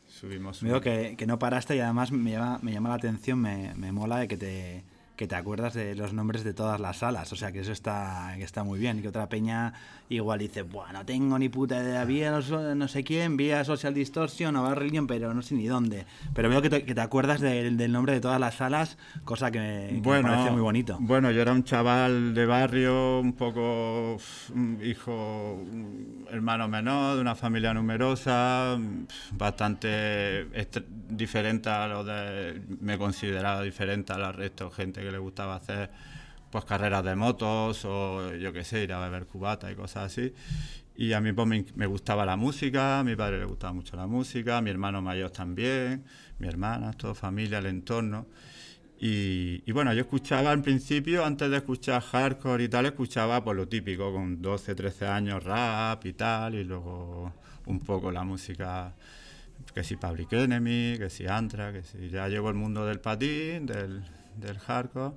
Subimos. 0.07 0.62
Veo 0.62 0.79
que, 0.79 1.15
que, 1.17 1.25
no 1.25 1.39
paraste 1.39 1.75
y 1.75 1.79
además 1.79 2.12
me 2.12 2.31
llama, 2.31 2.60
me 2.62 2.72
llama 2.72 2.89
la 2.89 2.95
atención, 2.95 3.39
me, 3.39 3.74
me 3.75 3.91
mola 3.91 4.17
de 4.19 4.27
que 4.27 4.38
te 4.38 4.84
que 5.15 5.27
te 5.27 5.36
acuerdas 5.36 5.74
de 5.74 5.95
los 5.95 6.13
nombres 6.13 6.43
de 6.43 6.53
todas 6.53 6.79
las 6.79 6.98
salas, 6.98 7.31
o 7.31 7.36
sea 7.36 7.51
que 7.51 7.62
eso 7.62 7.72
está, 7.72 8.34
que 8.38 8.43
está 8.43 8.63
muy 8.63 8.79
bien. 8.79 9.01
Que 9.01 9.07
otra 9.07 9.29
peña 9.29 9.74
igual 10.10 10.39
dice, 10.39 10.63
Buah, 10.63 10.91
no 10.91 11.05
tengo 11.05 11.39
ni 11.39 11.50
puta 11.50 11.81
idea, 11.81 12.03
vía 12.05 12.31
no 12.31 12.88
sé 12.88 13.03
quién, 13.03 13.38
vía 13.38 13.63
Social 13.63 13.93
Distortion 13.93 14.55
o 14.55 14.75
Religion, 14.75 15.07
pero 15.07 15.34
no 15.34 15.41
sé 15.41 15.55
ni 15.55 15.67
dónde. 15.67 16.05
Pero 16.34 16.50
veo 16.50 16.62
que 16.62 16.69
te, 16.69 16.86
que 16.86 16.93
te 16.93 17.01
acuerdas 17.01 17.41
del 17.41 17.91
nombre 17.91 18.13
de 18.13 18.19
todas 18.19 18.39
las 18.39 18.55
salas, 18.55 18.98
cosa 19.24 19.51
que, 19.51 20.00
me, 20.03 20.22
parece 20.22 20.51
muy 20.51 20.62
bonito. 20.62 20.98
Bueno, 21.00 21.31
yo 21.31 21.41
era 21.41 21.51
un 21.51 21.63
chaval 21.63 22.34
de 22.34 22.45
barrio, 22.45 23.19
un 23.19 23.34
poco 23.34 24.17
hijo, 24.84 25.63
hermano 26.29 26.67
menor, 26.67 27.15
de 27.15 27.22
una 27.22 27.36
familia 27.36 27.74
numerosa, 27.74 28.77
bastante 29.31 30.48
diferente 31.10 31.69
a 31.69 31.88
lo 31.88 32.03
de, 32.03 32.62
me 32.81 32.98
consideraba 32.98 33.62
diferente 33.62 34.13
a 34.13 34.17
los 34.17 34.36
restos 34.36 34.74
gente 34.75 35.04
que 35.05 35.12
le 35.12 35.17
gustaba 35.17 35.55
hacer 35.55 35.89
pues 36.51 36.65
carreras 36.65 37.03
de 37.03 37.15
motos 37.15 37.83
o 37.85 38.33
yo 38.35 38.53
qué 38.53 38.63
sé, 38.63 38.83
ir 38.83 38.93
a 38.93 39.00
beber 39.00 39.25
cubata 39.25 39.71
y 39.71 39.75
cosas 39.75 40.12
así. 40.12 40.33
Y 40.95 41.12
a 41.12 41.19
mí 41.19 41.33
pues, 41.33 41.47
me, 41.75 41.85
gustaba 41.85 42.25
la 42.25 42.38
música, 42.38 43.00
a 43.00 43.03
mi 43.03 43.15
padre 43.15 43.39
le 43.39 43.45
gustaba 43.45 43.74
mucho 43.74 43.97
la 43.97 44.07
música, 44.07 44.57
a 44.57 44.62
mi 44.62 44.69
hermano 44.69 45.01
mayor 45.01 45.31
también, 45.31 46.05
mi 46.39 46.47
hermana, 46.47 46.93
toda 46.93 47.13
familia, 47.13 47.57
el 47.57 47.65
entorno. 47.65 48.27
Y, 48.97 49.62
y, 49.65 49.71
bueno, 49.74 49.93
yo 49.93 50.01
escuchaba 50.01 50.51
al 50.51 50.62
principio, 50.62 51.25
antes 51.25 51.50
de 51.51 51.57
escuchar 51.57 52.01
hardcore 52.01 52.63
y 52.63 52.69
tal, 52.69 52.85
escuchaba 52.85 53.43
pues 53.43 53.57
lo 53.57 53.67
típico, 53.67 54.13
con 54.13 54.41
12, 54.41 54.74
13 54.74 55.07
años 55.07 55.43
rap 55.43 56.05
y 56.05 56.13
tal, 56.13 56.55
y 56.55 56.63
luego 56.63 57.33
un 57.65 57.79
poco 57.81 58.09
la 58.12 58.24
música, 58.24 58.95
que 59.74 59.83
si 59.83 59.97
Public 59.97 60.31
Enemy, 60.31 60.97
que 60.97 61.09
si 61.09 61.27
Antra, 61.27 61.74
que 61.74 61.83
si 61.83 62.09
ya 62.09 62.29
llegó 62.29 62.47
el 62.47 62.55
mundo 62.55 62.85
del 62.85 63.01
patín, 63.01 63.65
del, 63.65 64.01
del 64.38 64.60
hardcore. 64.60 65.15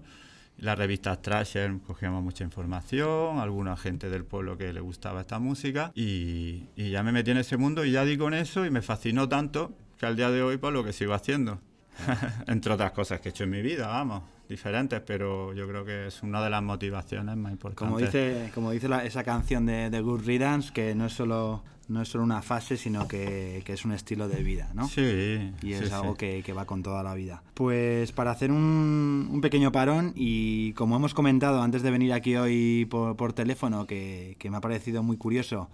Las 0.58 0.76
revistas 0.76 1.22
Trasher 1.22 1.72
cogíamos 1.86 2.22
mucha 2.22 2.42
información, 2.42 3.38
alguna 3.38 3.76
gente 3.76 4.10
del 4.10 4.24
pueblo 4.24 4.58
que 4.58 4.72
le 4.72 4.80
gustaba 4.80 5.20
esta 5.20 5.38
música 5.38 5.92
y, 5.94 6.64
ya 6.76 7.04
me 7.04 7.12
metí 7.12 7.30
en 7.30 7.38
ese 7.38 7.56
mundo 7.56 7.84
y 7.84 7.92
ya 7.92 8.04
di 8.04 8.18
con 8.18 8.34
eso 8.34 8.66
y 8.66 8.70
me 8.70 8.82
fascinó 8.82 9.28
tanto 9.28 9.76
que 9.98 10.06
al 10.06 10.16
día 10.16 10.30
de 10.30 10.42
hoy 10.42 10.56
pues 10.56 10.72
lo 10.72 10.82
que 10.82 10.92
sigo 10.92 11.14
haciendo. 11.14 11.60
Entre 12.46 12.72
otras 12.72 12.92
cosas 12.92 13.20
que 13.20 13.28
he 13.28 13.30
hecho 13.30 13.44
en 13.44 13.50
mi 13.50 13.62
vida, 13.62 13.86
vamos, 13.88 14.22
diferentes, 14.48 15.00
pero 15.00 15.52
yo 15.54 15.68
creo 15.68 15.84
que 15.84 16.06
es 16.06 16.22
una 16.22 16.42
de 16.42 16.50
las 16.50 16.62
motivaciones 16.62 17.36
más 17.36 17.52
importantes. 17.52 17.88
Como 17.88 17.98
dice, 17.98 18.50
como 18.54 18.70
dice 18.70 18.88
esa 19.04 19.24
canción 19.24 19.66
de, 19.66 19.90
de 19.90 20.00
Good 20.00 20.24
Riddance, 20.24 20.72
que 20.72 20.94
no 20.94 21.06
es 21.06 21.12
solo 21.12 21.62
no 21.88 22.02
es 22.02 22.08
solo 22.08 22.22
una 22.24 22.42
fase, 22.42 22.76
sino 22.76 23.08
que, 23.08 23.62
es 23.66 23.84
un 23.84 23.92
estilo 23.92 24.28
de 24.28 24.42
vida, 24.42 24.70
¿no? 24.74 24.88
Sí. 24.88 25.52
Y 25.62 25.72
es 25.72 25.90
algo 25.90 26.14
Que, 26.14 26.42
va 26.56 26.66
con 26.66 26.82
toda 26.82 27.02
la 27.02 27.14
vida. 27.14 27.42
Pues 27.54 28.12
para 28.12 28.30
hacer 28.30 28.52
un, 28.52 29.28
un, 29.30 29.40
pequeño 29.40 29.72
parón, 29.72 30.12
y 30.14 30.72
como 30.74 30.96
hemos 30.96 31.14
comentado 31.14 31.62
antes 31.62 31.82
de 31.82 31.90
venir 31.90 32.12
aquí 32.12 32.36
hoy 32.36 32.86
por, 32.90 33.16
por 33.16 33.32
teléfono, 33.32 33.86
que, 33.86 34.36
me 34.50 34.56
ha 34.56 34.60
parecido 34.60 35.02
muy 35.02 35.16
curioso, 35.16 35.70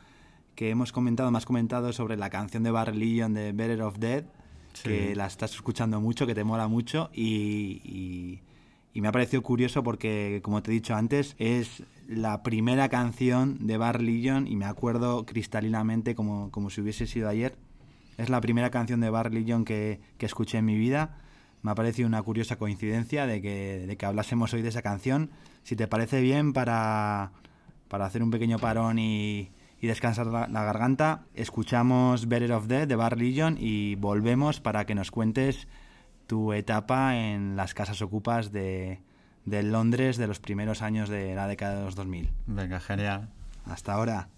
que 0.55 0.71
hemos 0.71 0.93
comentado, 0.93 1.31
más 1.31 1.47
comentado 1.47 1.93
sobre 1.93 2.17
la 2.17 2.31
canción 2.31 2.63
de 2.63 2.71
Bar 2.71 2.95
Legion 2.95 3.35
de 3.35 3.53
Better 3.53 3.83
of 3.83 3.99
Dead, 3.99 4.25
que 4.83 5.15
la 5.15 5.27
estás 5.27 5.55
escuchando 5.55 6.01
mucho, 6.01 6.27
que 6.27 6.35
te 6.35 6.45
mola 6.45 6.69
mucho, 6.69 7.11
y 7.15 8.41
y 8.95 9.01
me 9.01 9.09
ha 9.09 9.13
parecido 9.13 9.43
curioso 9.43 9.83
porque, 9.83 10.41
como 10.45 10.63
te 10.63 10.71
he 10.71 10.75
dicho 10.75 10.95
antes, 10.95 11.35
es 11.41 11.83
la 12.07 12.45
primera 12.45 12.89
canción 12.89 13.67
de 13.67 13.77
Bar 13.77 14.01
Legion 14.01 14.47
y 14.47 14.55
me 14.55 14.67
acuerdo 14.67 15.27
cristalinamente 15.27 16.15
como, 16.15 16.53
como 16.53 16.71
si 16.71 16.81
hubiese 16.81 17.09
sido 17.09 17.29
ayer. 17.29 17.57
Es 18.19 18.29
la 18.29 18.41
primera 18.41 18.71
canción 18.71 19.01
de 19.01 19.11
Bar 19.11 19.35
Legion 19.35 19.65
que, 19.65 19.99
que 20.17 20.27
escuché 20.27 20.59
en 20.59 20.67
mi 20.67 20.79
vida. 20.79 21.19
Me 21.63 21.73
ha 21.73 21.75
parecido 21.75 22.07
una 22.07 22.23
curiosa 22.23 22.55
coincidencia 22.55 23.27
de 23.27 23.43
que, 23.43 23.85
de 23.85 23.97
que 23.97 24.07
hablásemos 24.07 24.55
hoy 24.55 24.63
de 24.63 24.69
esa 24.69 24.83
canción. 24.83 25.31
Si 25.65 25.75
te 25.75 25.89
parece 25.89 26.21
bien, 26.21 26.53
para, 26.53 27.33
para 27.89 28.07
hacer 28.07 28.23
un 28.23 28.31
pequeño 28.31 28.61
parón 28.61 29.01
y, 29.01 29.51
y 29.85 29.87
descansar 29.87 30.29
la, 30.29 30.49
la, 30.49 30.65
garganta, 30.65 31.27
escuchamos 31.35 32.27
Better 32.27 32.53
of 32.53 32.69
Dead 32.69 32.89
de 32.89 32.97
Bar 32.97 33.19
Legion 33.19 33.59
y 33.61 33.97
volvemos 33.97 34.59
para 34.59 34.87
que 34.87 34.95
nos 34.95 35.11
cuentes 35.11 35.69
tu 36.27 36.55
etapa 36.55 37.19
en 37.19 37.55
las 37.55 37.75
casas 37.75 38.01
ocupas 38.01 38.51
de, 38.51 39.03
de 39.45 39.63
Londres 39.63 40.17
de 40.17 40.27
los 40.27 40.41
primeros 40.41 40.81
años 40.81 41.11
de 41.11 41.35
la 41.35 41.47
década 41.49 41.81
de 41.81 41.85
los 41.85 41.97
2000. 41.97 42.31
Venga, 42.47 42.81
genial. 42.81 43.29
Hasta 43.67 43.93
ahora. 43.93 44.31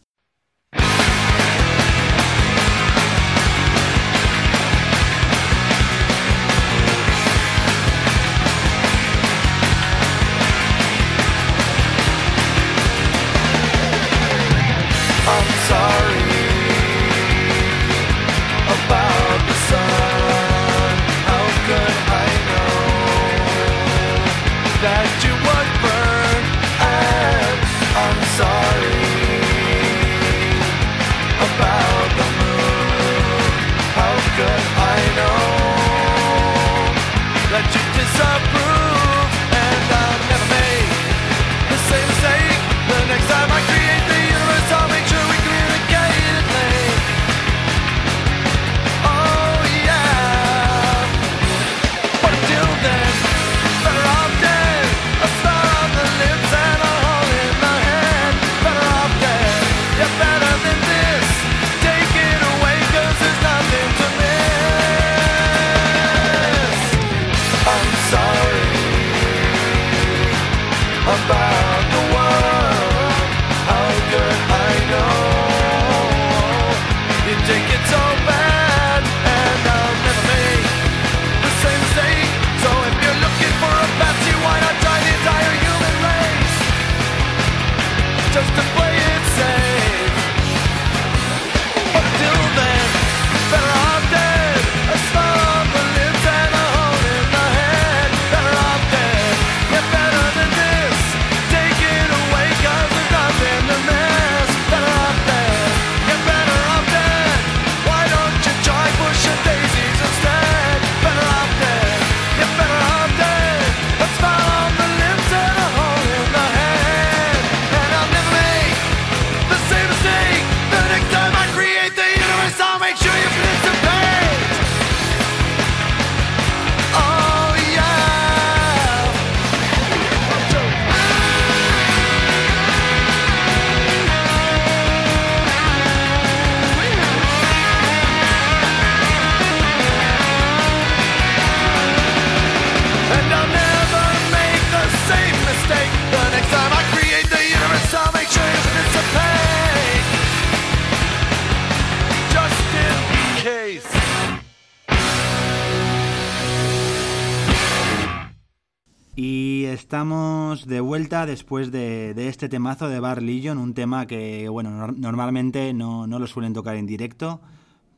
Estamos 159.91 160.67
de 160.67 160.81
vuelta 160.81 161.27
después 161.27 161.71
de, 161.71 162.11
este 162.29 162.49
temazo 162.49 162.89
de 162.89 162.99
Bar 162.99 163.23
Legion, 163.23 163.57
un 163.57 163.73
tema 163.73 164.09
que, 164.09 164.49
bueno, 164.49 164.71
nor- 164.71 164.97
normalmente 164.97 165.73
no, 165.75 166.09
no 166.09 166.19
lo 166.19 166.27
suelen 166.27 166.53
tocar 166.53 166.75
en 166.75 166.87
directo, 166.87 167.41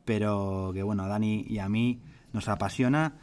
pero 0.04 0.71
que, 0.75 0.83
bueno, 0.83 1.04
a 1.04 1.09
Dani 1.09 1.47
y 1.49 1.61
a 1.61 1.68
mí 1.71 1.99
nos 2.35 2.47
apasiona. 2.49 3.14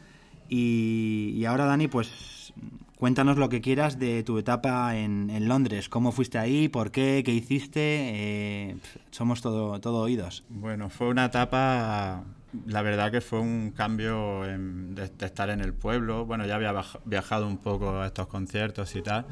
Y, 0.48 1.44
ahora, 1.44 1.66
Dani, 1.66 1.86
pues 1.86 2.52
cuéntanos 2.96 3.36
lo 3.38 3.48
que 3.48 3.60
quieras 3.60 4.00
de 4.00 4.24
tu 4.24 4.36
etapa 4.36 4.96
en, 4.96 5.30
en 5.30 5.46
Londres. 5.46 5.88
¿Cómo 5.88 6.10
fuiste 6.10 6.36
ahí? 6.38 6.66
¿Por 6.68 6.90
qué? 6.90 7.22
¿Qué 7.24 7.32
hiciste? 7.32 7.80
Eh, 7.80 8.76
somos 9.12 9.42
todo, 9.42 9.78
todo 9.78 10.00
oídos. 10.00 10.42
Bueno, 10.48 10.90
fue 10.90 11.06
una 11.08 11.26
etapa, 11.26 12.24
la 12.66 12.82
verdad 12.82 13.10
que 13.10 13.20
fue 13.20 13.40
un 13.40 13.72
cambio 13.72 14.44
en- 14.46 14.94
de, 14.94 15.08
de 15.08 15.26
estar 15.26 15.50
en 15.50 15.60
el 15.60 15.72
pueblo. 15.74 16.24
Bueno, 16.26 16.46
ya 16.46 16.56
había 16.56 16.72
viajado 17.04 17.46
un 17.46 17.58
poco 17.58 18.00
a 18.00 18.06
estos 18.06 18.26
conciertos 18.28 18.94
y 18.96 19.02
tal. 19.02 19.26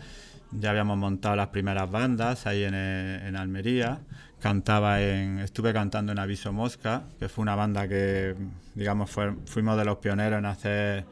Ya 0.53 0.71
habíamos 0.71 0.97
montado 0.99 1.35
las 1.37 1.49
primeras 1.49 1.91
bandas 1.91 2.47
ahí 2.47 2.65
en, 2.65 2.75
eh, 2.75 3.27
en 3.29 3.37
Almería. 3.37 4.01
Cantaba 4.41 5.01
en, 5.03 5.39
estuve 5.41 5.73
cantando 5.73 6.13
en 6.13 6.19
Aviso 6.19 6.53
Mosca, 6.53 7.05
que 7.19 7.29
fue 7.29 7.43
una 7.43 7.55
banda 7.57 7.89
que, 7.89 8.35
digamos, 8.75 9.11
fue- 9.11 9.35
fuimos 9.47 9.77
de 9.79 9.85
los 9.85 9.99
pioneros 9.99 10.39
en 10.39 10.47
hacer 10.47 11.05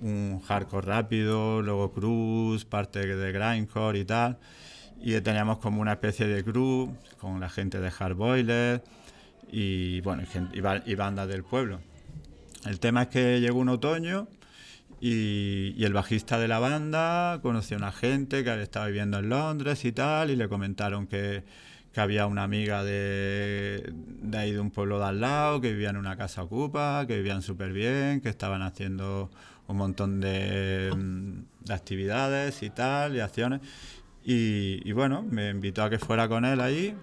un 0.00 0.40
hardcore 0.46 0.86
rápido, 0.86 1.62
luego 1.62 1.92
cruz, 1.92 2.64
parte 2.64 3.06
de 3.06 3.32
grindcore 3.32 3.98
y 4.00 4.04
tal. 4.04 4.38
Y 5.00 5.20
teníamos 5.20 5.58
como 5.58 5.80
una 5.82 5.92
especie 5.92 6.26
de 6.26 6.42
crew 6.44 6.94
con 7.20 7.38
la 7.40 7.48
gente 7.50 7.80
de 7.80 7.90
Hard 7.98 8.14
Boiler 8.14 8.82
y 9.50 10.00
bueno 10.00 10.22
y, 10.22 10.26
gen- 10.26 10.50
y 10.52 10.90
y 10.90 10.94
bandas 10.94 11.28
del 11.28 11.44
pueblo. 11.44 11.80
El 12.64 12.80
tema 12.80 13.02
es 13.02 13.08
que 13.08 13.40
llegó 13.40 13.60
un 13.60 13.68
otoño 13.68 14.28
y, 15.00 15.84
el 15.84 15.92
bajista 15.92 16.38
de 16.38 16.48
la 16.48 16.58
banda 16.58 17.38
conoció 17.42 17.76
a 17.76 17.80
una 17.80 17.92
gente 17.92 18.42
que 18.42 18.50
había 18.50 18.64
estado 18.64 18.86
viviendo 18.86 19.18
en 19.18 19.28
Londres 19.28 19.84
y 19.84 19.92
tal 19.92 20.30
y 20.30 20.36
le 20.36 20.48
comentaron 20.48 21.06
que, 21.06 21.44
que 21.92 22.00
había 22.00 22.26
una 22.26 22.42
amiga 22.42 22.82
de, 22.82 23.92
de 23.92 24.38
ahí 24.38 24.52
de 24.52 24.60
un 24.60 24.70
pueblo 24.70 24.98
de 24.98 25.04
al 25.04 25.20
lado 25.20 25.60
que 25.60 25.72
vivía 25.72 25.90
en 25.90 25.96
una 25.96 26.16
casa 26.16 26.42
ocupa, 26.42 27.04
que 27.06 27.16
vivían 27.18 27.42
súper 27.42 27.72
bien, 27.72 28.20
que 28.20 28.30
estaban 28.30 28.62
haciendo 28.62 29.30
un 29.68 29.76
montón 29.76 30.20
de, 30.20 30.90
de 31.60 31.74
actividades 31.74 32.62
y 32.62 32.70
tal 32.70 33.16
y 33.16 33.20
acciones. 33.20 33.60
Y, 34.24 34.80
y 34.88 34.92
bueno, 34.92 35.22
me 35.22 35.50
invitó 35.50 35.84
a 35.84 35.90
que 35.90 35.98
fuera 35.98 36.28
con 36.28 36.44
él 36.44 36.60
allí 36.60 36.94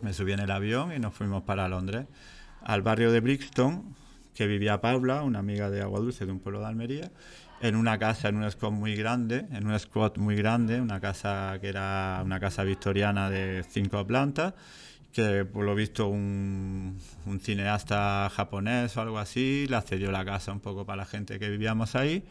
me 0.00 0.12
subí 0.12 0.32
en 0.32 0.40
el 0.40 0.50
avión 0.50 0.92
y 0.92 0.98
nos 0.98 1.14
fuimos 1.14 1.42
para 1.42 1.68
Londres, 1.68 2.06
al 2.62 2.82
barrio 2.82 3.12
de 3.12 3.20
Brixton, 3.20 3.94
que 4.34 4.46
vivía 4.46 4.80
Paula, 4.80 5.22
una 5.22 5.38
amiga 5.38 5.70
de 5.70 5.82
Agua 5.82 6.00
Dulce 6.00 6.26
de 6.26 6.32
un 6.32 6.40
pueblo 6.40 6.60
de 6.60 6.66
Almería, 6.66 7.10
en 7.60 7.74
una 7.74 7.98
casa, 7.98 8.28
en 8.28 8.36
un 8.36 8.50
squat 8.50 8.72
muy 8.72 8.94
grande, 8.96 9.46
en 9.50 9.66
un 9.66 9.78
squat 9.78 10.18
muy 10.18 10.36
grande, 10.36 10.80
una 10.80 11.00
casa 11.00 11.56
que 11.60 11.68
era 11.68 12.20
una 12.24 12.38
casa 12.38 12.62
victoriana 12.64 13.30
de 13.30 13.64
cinco 13.68 14.06
plantas, 14.06 14.54
que 15.12 15.46
por 15.46 15.64
lo 15.64 15.74
visto 15.74 16.08
un, 16.08 16.98
un 17.24 17.40
cineasta 17.40 18.30
japonés 18.30 18.94
o 18.98 19.00
algo 19.00 19.18
así 19.18 19.66
le 19.68 19.80
cedió 19.80 20.12
la 20.12 20.24
casa 20.24 20.52
un 20.52 20.60
poco 20.60 20.84
para 20.84 20.98
la 20.98 21.06
gente 21.06 21.38
que 21.38 21.48
vivíamos 21.48 21.96
ahí. 21.96 22.22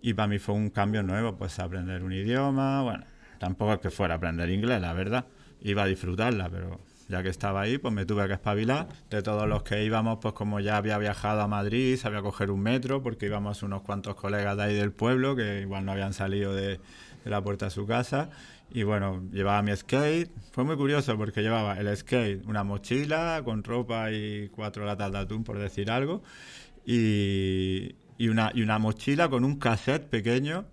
Y 0.00 0.14
para 0.14 0.28
mí 0.28 0.38
fue 0.38 0.54
un 0.54 0.70
cambio 0.70 1.02
nuevo, 1.02 1.36
pues 1.36 1.58
aprender 1.58 2.04
un 2.04 2.12
idioma, 2.12 2.82
bueno, 2.82 3.04
tampoco 3.38 3.72
es 3.72 3.78
que 3.80 3.90
fuera 3.90 4.14
aprender 4.14 4.50
inglés, 4.50 4.80
la 4.80 4.92
verdad. 4.92 5.24
Iba 5.64 5.82
a 5.82 5.86
disfrutarla, 5.86 6.48
pero 6.48 6.80
ya 7.08 7.22
que 7.22 7.28
estaba 7.28 7.62
ahí, 7.62 7.78
pues 7.78 7.92
me 7.92 8.06
tuve 8.06 8.26
que 8.28 8.34
espabilar. 8.34 8.88
De 9.10 9.22
todos 9.22 9.48
los 9.48 9.62
que 9.62 9.84
íbamos, 9.84 10.18
pues 10.22 10.34
como 10.34 10.60
ya 10.60 10.76
había 10.76 10.96
viajado 10.98 11.40
a 11.40 11.48
Madrid, 11.48 11.96
sabía 11.96 12.22
coger 12.22 12.50
un 12.50 12.60
metro, 12.60 13.02
porque 13.02 13.26
íbamos 13.26 13.62
unos 13.62 13.82
cuantos 13.82 14.14
colegas 14.14 14.56
de 14.56 14.62
ahí 14.62 14.74
del 14.74 14.92
pueblo, 14.92 15.34
que 15.34 15.62
igual 15.62 15.84
no 15.84 15.92
habían 15.92 16.12
salido 16.12 16.54
de, 16.54 16.78
de 17.24 17.30
la 17.30 17.42
puerta 17.42 17.66
de 17.66 17.70
su 17.72 17.86
casa. 17.86 18.30
Y 18.70 18.82
bueno, 18.82 19.22
llevaba 19.32 19.62
mi 19.62 19.74
skate. 19.76 20.30
Fue 20.52 20.64
muy 20.64 20.76
curioso 20.76 21.16
porque 21.16 21.42
llevaba 21.42 21.78
el 21.78 21.94
skate, 21.96 22.44
una 22.46 22.64
mochila 22.64 23.42
con 23.44 23.62
ropa 23.64 24.10
y 24.12 24.48
cuatro 24.48 24.84
latas 24.84 25.12
de 25.12 25.18
atún, 25.18 25.44
por 25.44 25.58
decir 25.58 25.90
algo. 25.90 26.22
Y, 26.86 27.96
y 28.18 28.28
una, 28.28 28.50
y 28.54 28.62
una 28.62 28.78
mochila 28.78 29.28
con 29.28 29.44
un 29.44 29.58
cassette 29.58 30.08
pequeño 30.08 30.66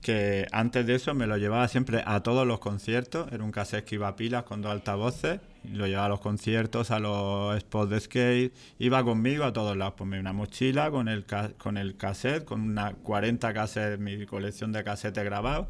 que 0.00 0.46
antes 0.52 0.86
de 0.86 0.94
eso 0.94 1.14
me 1.14 1.26
lo 1.26 1.36
llevaba 1.36 1.68
siempre 1.68 2.02
a 2.04 2.20
todos 2.22 2.46
los 2.46 2.58
conciertos. 2.58 3.30
Era 3.32 3.44
un 3.44 3.52
cassette 3.52 3.84
que 3.84 3.96
iba 3.96 4.08
a 4.08 4.16
pilas 4.16 4.44
con 4.44 4.62
dos 4.62 4.72
altavoces. 4.72 5.40
Lo 5.64 5.86
llevaba 5.86 6.06
a 6.06 6.08
los 6.10 6.20
conciertos, 6.20 6.90
a 6.90 6.98
los 6.98 7.58
spots 7.60 7.90
de 7.90 8.00
skate. 8.00 8.54
Iba 8.78 9.04
conmigo 9.04 9.44
a 9.44 9.52
todos 9.52 9.76
lados. 9.76 9.94
Ponme 9.94 10.18
una 10.18 10.32
mochila 10.32 10.90
con 10.90 11.08
el, 11.08 11.24
con 11.58 11.76
el 11.76 11.96
cassette, 11.96 12.44
con 12.44 12.62
una 12.62 12.94
40 12.94 13.52
cassettes, 13.54 13.98
mi 13.98 14.26
colección 14.26 14.72
de 14.72 14.82
cassettes 14.82 15.24
grabados. 15.24 15.68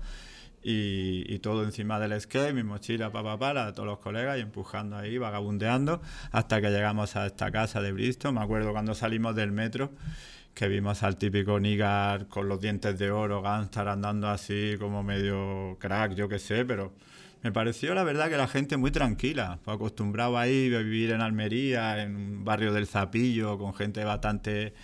Y, 0.64 1.40
todo 1.40 1.64
encima 1.64 1.98
del 1.98 2.18
skate, 2.20 2.54
mi 2.54 2.62
mochila 2.62 3.11
pa, 3.11 3.24
pa, 3.24 3.37
pa, 3.37 3.72
todos 3.72 3.87
los 3.87 3.98
colegas 3.98 4.38
y 4.38 4.42
empujando 4.42 4.96
ahí, 4.96 5.18
vagabundeando, 5.18 6.00
hasta 6.30 6.61
que 6.61 6.70
llegamos 6.70 7.16
a 7.16 7.26
esta 7.26 7.50
casa 7.50 7.82
de 7.82 7.90
Bristol. 7.90 8.32
Me 8.32 8.42
acuerdo 8.42 8.70
cuando 8.72 8.94
salimos 8.94 9.35
del 9.35 9.50
metro, 9.50 9.90
que 10.54 10.68
vimos 10.68 11.02
al 11.02 11.16
típico 11.16 11.58
Nigar 11.58 12.28
con 12.28 12.48
los 12.48 12.60
dientes 12.60 12.98
de 12.98 13.10
oro, 13.10 13.42
Gangstar 13.42 13.88
andando 13.88 14.28
así 14.28 14.74
como 14.78 15.02
medio 15.02 15.76
crack, 15.78 16.14
yo 16.14 16.28
qué 16.28 16.38
sé, 16.38 16.64
pero 16.64 16.92
me 17.42 17.50
pareció 17.52 17.94
la 17.94 18.04
verdad 18.04 18.28
que 18.28 18.36
la 18.36 18.46
gente 18.46 18.76
muy 18.76 18.90
tranquila, 18.90 19.58
pues 19.64 19.74
acostumbrado 19.74 20.38
ahí 20.38 20.72
a 20.74 20.78
vivir 20.78 21.10
en 21.10 21.20
Almería, 21.20 22.02
en 22.02 22.14
un 22.14 22.44
barrio 22.44 22.72
del 22.72 22.86
Zapillo, 22.86 23.58
con 23.58 23.74
gente 23.74 24.04
bastante 24.04 24.74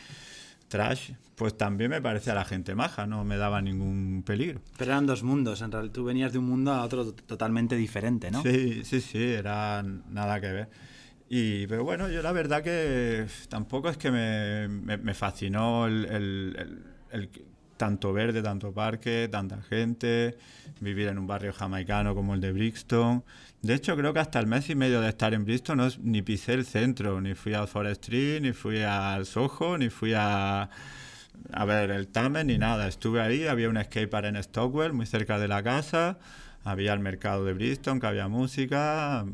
trash, 0.68 1.12
pues 1.36 1.56
también 1.56 1.90
me 1.90 2.02
parecía 2.02 2.34
la 2.34 2.44
gente 2.44 2.74
maja, 2.74 3.06
no 3.06 3.24
me 3.24 3.36
daba 3.36 3.62
ningún 3.62 4.24
peligro. 4.26 4.60
Pero 4.76 4.90
eran 4.90 5.06
dos 5.06 5.22
mundos, 5.22 5.62
en 5.62 5.70
realidad 5.70 5.92
tú 5.92 6.04
venías 6.04 6.32
de 6.32 6.38
un 6.38 6.46
mundo 6.46 6.72
a 6.72 6.82
otro 6.82 7.12
totalmente 7.12 7.76
diferente, 7.76 8.30
¿no? 8.30 8.42
Sí, 8.42 8.84
sí, 8.84 9.00
sí, 9.00 9.22
era 9.22 9.82
nada 9.82 10.40
que 10.40 10.52
ver. 10.52 10.68
Y, 11.28 11.66
pero 11.66 11.84
bueno, 11.84 12.08
yo 12.08 12.22
la 12.22 12.32
verdad 12.32 12.62
que 12.62 13.26
tampoco 13.48 13.90
es 13.90 13.98
que 13.98 14.10
me, 14.10 14.68
me- 14.68 14.96
me 14.96 15.14
fascinó 15.14 15.86
el, 15.86 16.06
el- 16.06 16.56
el- 16.58 16.82
el 17.10 17.30
tanto 17.76 18.12
verde, 18.12 18.42
tanto 18.42 18.72
parque, 18.72 19.28
tanta 19.30 19.62
gente, 19.62 20.36
vivir 20.80 21.08
en 21.08 21.18
un 21.18 21.26
barrio 21.26 21.52
jamaicano 21.52 22.14
como 22.14 22.34
el 22.34 22.40
de 22.40 22.52
Brixton. 22.52 23.24
De 23.62 23.74
hecho, 23.74 23.96
creo 23.96 24.12
que 24.14 24.20
hasta 24.20 24.40
el 24.40 24.46
mes 24.46 24.68
y 24.70 24.74
medio 24.74 25.00
de 25.00 25.08
estar 25.10 25.34
en 25.34 25.44
Brixton 25.44 25.78
no, 25.78 25.88
ni 26.02 26.22
pisé 26.22 26.54
el 26.54 26.64
centro, 26.64 27.20
ni 27.20 27.34
fui 27.34 27.54
al 27.54 27.68
Forest 27.68 28.02
Street, 28.04 28.40
ni 28.40 28.52
fui 28.52 28.80
al 28.82 29.26
Soho, 29.26 29.76
ni 29.78 29.90
fui 29.90 30.12
a, 30.16 30.70
a 31.52 31.64
ver 31.64 31.90
el 31.90 32.08
Tamer 32.08 32.46
ni 32.46 32.58
nada. 32.58 32.88
Estuve 32.88 33.20
ahí, 33.20 33.46
había 33.46 33.68
un 33.68 33.76
skatepark 33.82 34.26
en 34.26 34.42
Stockwell, 34.42 34.92
muy 34.92 35.06
cerca 35.06 35.38
de 35.38 35.48
la 35.48 35.62
casa. 35.62 36.18
Había 36.64 36.92
el 36.92 37.00
mercado 37.00 37.44
de 37.44 37.52
Bristol, 37.52 38.00
que 38.00 38.06
había 38.06 38.28
música. 38.28 39.24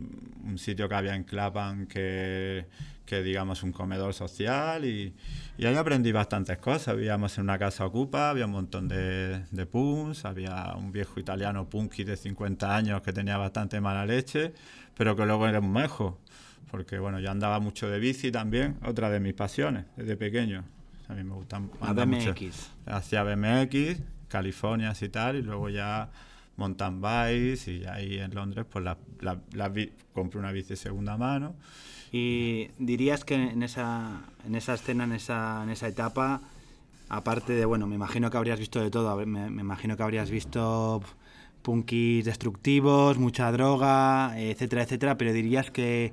Un 0.45 0.59
sitio 0.59 0.89
que 0.89 0.95
había 0.95 1.15
en 1.15 1.25
Clapham 1.25 1.87
que, 1.87 2.67
que 3.07 3.23
digamos, 3.23 3.63
un 3.63 3.73
comedor 3.73 4.15
social. 4.15 4.85
Y, 4.85 5.15
y 5.59 5.67
ahí 5.67 5.75
aprendí 5.75 6.13
bastantes 6.13 6.59
cosas. 6.59 6.97
Vivíamos 6.97 7.37
en 7.39 7.45
una 7.45 7.59
casa 7.59 7.87
ocupa, 7.87 8.31
había 8.31 8.47
un 8.47 8.53
montón 8.53 8.89
de, 8.89 9.43
de 9.51 9.67
punks. 9.67 10.25
Había 10.25 10.75
un 10.77 10.93
viejo 10.93 11.19
italiano 11.19 11.69
punky 11.69 12.05
de 12.05 12.17
50 12.17 12.77
años 12.77 13.03
que 13.03 13.13
tenía 13.13 13.37
bastante 13.37 13.81
mala 13.81 14.07
leche, 14.07 14.53
pero 14.97 15.17
que 15.17 15.27
luego 15.27 15.49
era 15.49 15.61
un 15.61 15.73
mejo. 15.73 16.21
Porque, 16.71 16.99
bueno, 16.99 17.21
yo 17.21 17.31
andaba 17.31 17.61
mucho 17.61 17.89
de 17.89 17.99
bici 18.01 18.33
también, 18.33 18.79
otra 18.85 19.09
de 19.09 19.21
mis 19.21 19.35
pasiones, 19.35 19.85
desde 19.97 20.17
pequeño. 20.17 20.65
A 21.09 21.15
mí 21.15 21.23
me 21.23 21.35
gustan 21.35 21.71
andar 21.81 22.07
mucho. 22.07 22.35
BMX. 22.35 22.71
Hacia 22.87 23.23
BMX, 23.23 24.01
California 24.29 24.93
y 25.01 25.09
tal, 25.09 25.37
y 25.37 25.43
luego 25.43 25.69
ya 25.69 26.11
mountain 26.57 27.01
bikes 27.01 27.71
y 27.71 27.85
ahí 27.87 28.19
en 28.19 28.35
Londres 28.35 28.67
pues 28.71 28.85
la, 28.85 28.97
la, 29.21 29.73
compré 30.13 30.39
una 30.39 30.53
bici 30.53 30.71
de 30.71 30.77
segunda 30.77 31.17
mano. 31.17 31.55
Y 32.13 32.69
dirías 32.79 33.25
que 33.25 33.35
en 33.35 33.63
esa, 33.63 34.23
en 34.47 34.55
esa 34.55 34.75
escena, 34.75 35.05
en 35.05 35.13
esa, 35.13 35.63
en 35.65 35.71
esa 35.71 35.89
etapa, 35.89 36.43
aparte 37.09 37.55
de, 37.55 37.65
bueno, 37.65 37.87
me 37.87 37.97
imagino 37.97 38.31
que 38.31 38.37
habrías 38.37 38.59
visto 38.59 38.81
de 38.81 38.91
todo, 38.91 39.17
me, 39.27 39.51
me 39.51 39.63
imagino 39.63 39.97
que 39.97 40.03
habrías 40.05 40.31
visto 40.31 41.03
punkis 41.63 42.25
destructivos, 42.25 43.19
mucha 43.19 43.51
droga, 43.51 44.39
etcétera, 44.39 44.83
etcétera, 44.83 45.19
pero 45.19 45.33
dirías 45.33 45.71
que, 45.71 46.13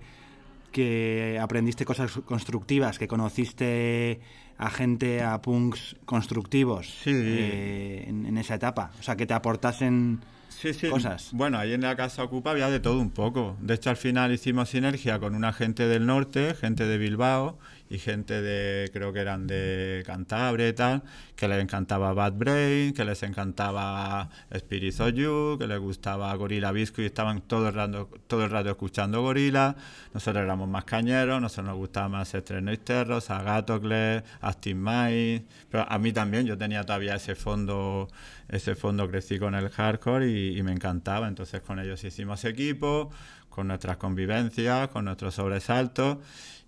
que 0.72 1.38
aprendiste 1.42 1.86
cosas 1.86 2.12
constructivas, 2.26 2.98
que 2.98 3.08
conociste 3.08 4.20
a 4.58 4.70
gente, 4.70 5.22
a 5.24 5.42
punks 5.42 5.96
constructivos 6.06 6.88
Sí. 7.04 7.12
eh, 7.14 8.06
en, 8.08 8.26
en 8.26 8.38
esa 8.38 8.56
etapa, 8.56 8.92
o 9.00 9.04
sea, 9.04 9.16
que 9.16 9.26
te 9.26 9.34
aportasen 9.34 10.20
Sí, 10.50 10.74
sí. 10.74 10.90
cosas. 10.90 11.30
Bueno, 11.34 11.58
ahí 11.58 11.74
en 11.74 11.82
la 11.82 11.96
casa 11.96 12.24
ocupa 12.24 12.52
había 12.52 12.70
de 12.70 12.80
todo 12.80 13.00
un 13.00 13.10
poco. 13.10 13.58
De 13.62 13.74
hecho, 13.74 13.90
al 13.90 13.98
final 13.98 14.32
hicimos 14.32 14.70
sinergia 14.70 15.18
con 15.20 15.34
una 15.34 15.54
gente 15.54 15.88
del 15.88 16.06
norte, 16.06 16.54
gente 16.54 16.86
de 16.86 16.98
Bilbao 17.00 17.58
y 17.92 18.00
gente 18.00 18.42
de, 18.42 18.90
creo 18.94 19.12
que 19.12 19.20
eran 19.20 19.48
de 19.48 20.02
Cantabria 20.06 20.70
y 20.70 20.74
tal, 20.74 21.04
que 21.36 21.46
les 21.50 21.62
encantaba 21.62 22.14
Bad 22.14 22.34
Brain, 22.34 22.94
que 22.94 23.04
les 23.04 23.22
encantaba 23.24 24.30
Spirit 24.50 24.98
of 25.02 25.12
You, 25.12 25.58
que 25.60 25.68
les 25.68 25.78
gustaba 25.78 26.34
Gorilla 26.36 26.72
y 26.74 27.06
estaban 27.06 27.42
todo 27.42 27.68
el 27.68 27.74
rato, 27.74 28.10
todo 28.28 28.46
el 28.46 28.50
rato 28.50 28.70
escuchando 28.70 29.22
Gorilla. 29.22 29.76
Nosotros 30.14 30.42
éramos 30.42 30.70
más 30.70 30.86
cañeros, 30.86 31.42
nosotros 31.42 31.68
nos 31.68 31.76
gustaba 31.76 32.08
más 32.08 32.34
Estreno 32.34 32.72
y 32.72 32.78
Terros, 32.78 33.30
Agatocles, 33.30 34.24
Active 34.40 34.80
Mind. 34.80 35.46
Pero 35.70 35.86
a 35.90 36.00
mí 36.00 36.14
también, 36.14 36.46
yo 36.46 36.58
tenía 36.58 36.86
todavía 36.86 37.16
ese 37.16 37.36
fondo, 37.36 38.08
ese 38.48 38.76
fondo 38.76 39.10
crecí 39.10 39.38
con 39.38 39.54
el 39.54 39.70
hardcore 39.70 40.30
y, 40.30 40.58
y 40.58 40.64
me 40.64 40.72
encantaba. 40.72 41.28
Entonces 41.28 41.60
con 41.60 41.78
ellos 41.78 42.02
hicimos 42.06 42.46
equipo, 42.46 43.12
con 43.52 43.68
nuestras 43.68 43.98
convivencias, 43.98 44.88
con 44.88 45.06
nuestros 45.06 45.36
sobresaltos. 45.36 46.18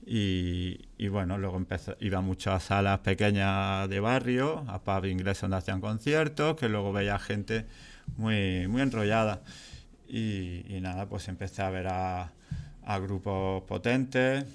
Y, 0.05 1.07
bueno, 1.07 1.37
luego 1.37 1.65
iba 2.01 2.21
mucho 2.21 2.51
a 2.51 2.59
salas 2.59 2.99
pequeñas 2.99 3.89
de 3.89 3.99
barrio, 3.99 4.65
a 4.67 4.83
pub 4.83 5.05
inglés 5.05 5.39
donde 5.41 5.57
hacían 5.57 5.79
conciertos, 5.81 6.57
que 6.57 6.67
luego 6.69 6.91
veía 6.91 7.17
gente 7.19 7.65
muy, 8.17 8.67
muy 8.67 8.81
enrollada. 8.81 9.41
Y, 10.07 10.79
nada, 10.81 11.07
pues 11.07 11.27
empecé 11.29 11.61
a 11.61 11.69
ver 11.69 11.87
a, 11.87 12.31
grupos 12.99 13.63
potentes. 13.63 14.45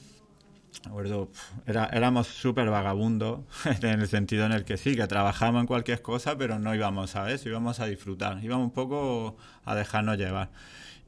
Era, 1.66 1.86
éramos 1.86 2.26
súper 2.26 2.68
vagabundos, 2.68 3.40
en 3.82 4.00
el 4.00 4.06
sentido 4.06 4.44
en 4.44 4.52
el 4.52 4.64
que 4.64 4.76
sí, 4.76 4.94
que 4.94 5.06
trabajábamos 5.06 5.62
en 5.62 5.66
cualquier 5.66 6.02
cosa, 6.02 6.36
pero 6.36 6.58
no 6.58 6.74
íbamos 6.74 7.16
a 7.16 7.32
eso, 7.32 7.48
íbamos 7.48 7.80
a 7.80 7.86
disfrutar, 7.86 8.38
íbamos 8.44 8.66
un 8.66 8.72
poco 8.72 9.38
a 9.64 9.74
dejarnos 9.74 10.18
llevar. 10.18 10.50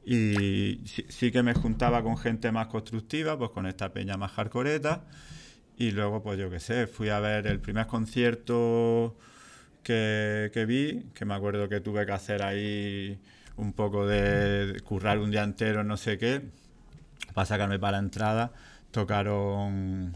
Y 0.03 0.81
sí, 0.85 1.31
que 1.31 1.43
me 1.43 1.53
juntaba 1.53 2.01
con 2.03 2.17
gente 2.17 2.51
más 2.51 2.67
constructiva, 2.67 3.37
pues 3.37 3.51
con 3.51 3.67
esta 3.67 3.93
peña 3.93 4.17
más 4.17 4.31
hardcoreta. 4.31 5.03
Y 5.77 5.91
luego, 5.91 6.23
pues 6.23 6.39
yo 6.39 6.49
qué 6.49 6.59
sé, 6.59 6.87
fui 6.87 7.09
a 7.09 7.19
ver 7.19 7.47
el 7.47 7.59
primer 7.59 7.87
concierto 7.87 9.17
que, 9.83 10.51
que 10.53 10.65
vi, 10.65 11.05
que 11.13 11.25
me 11.25 11.33
acuerdo 11.33 11.69
que 11.69 11.81
tuve 11.81 12.05
que 12.05 12.11
hacer 12.11 12.43
ahí 12.43 13.19
un 13.57 13.73
poco 13.73 14.05
de, 14.07 14.73
de 14.73 14.79
currar 14.81 15.19
un 15.19 15.31
día 15.31 15.43
entero, 15.43 15.83
no 15.83 15.97
sé 15.97 16.17
qué, 16.17 16.41
para 17.33 17.45
sacarme 17.45 17.79
para 17.79 17.93
la 17.93 17.99
entrada. 17.99 18.53
Tocaron 18.91 20.15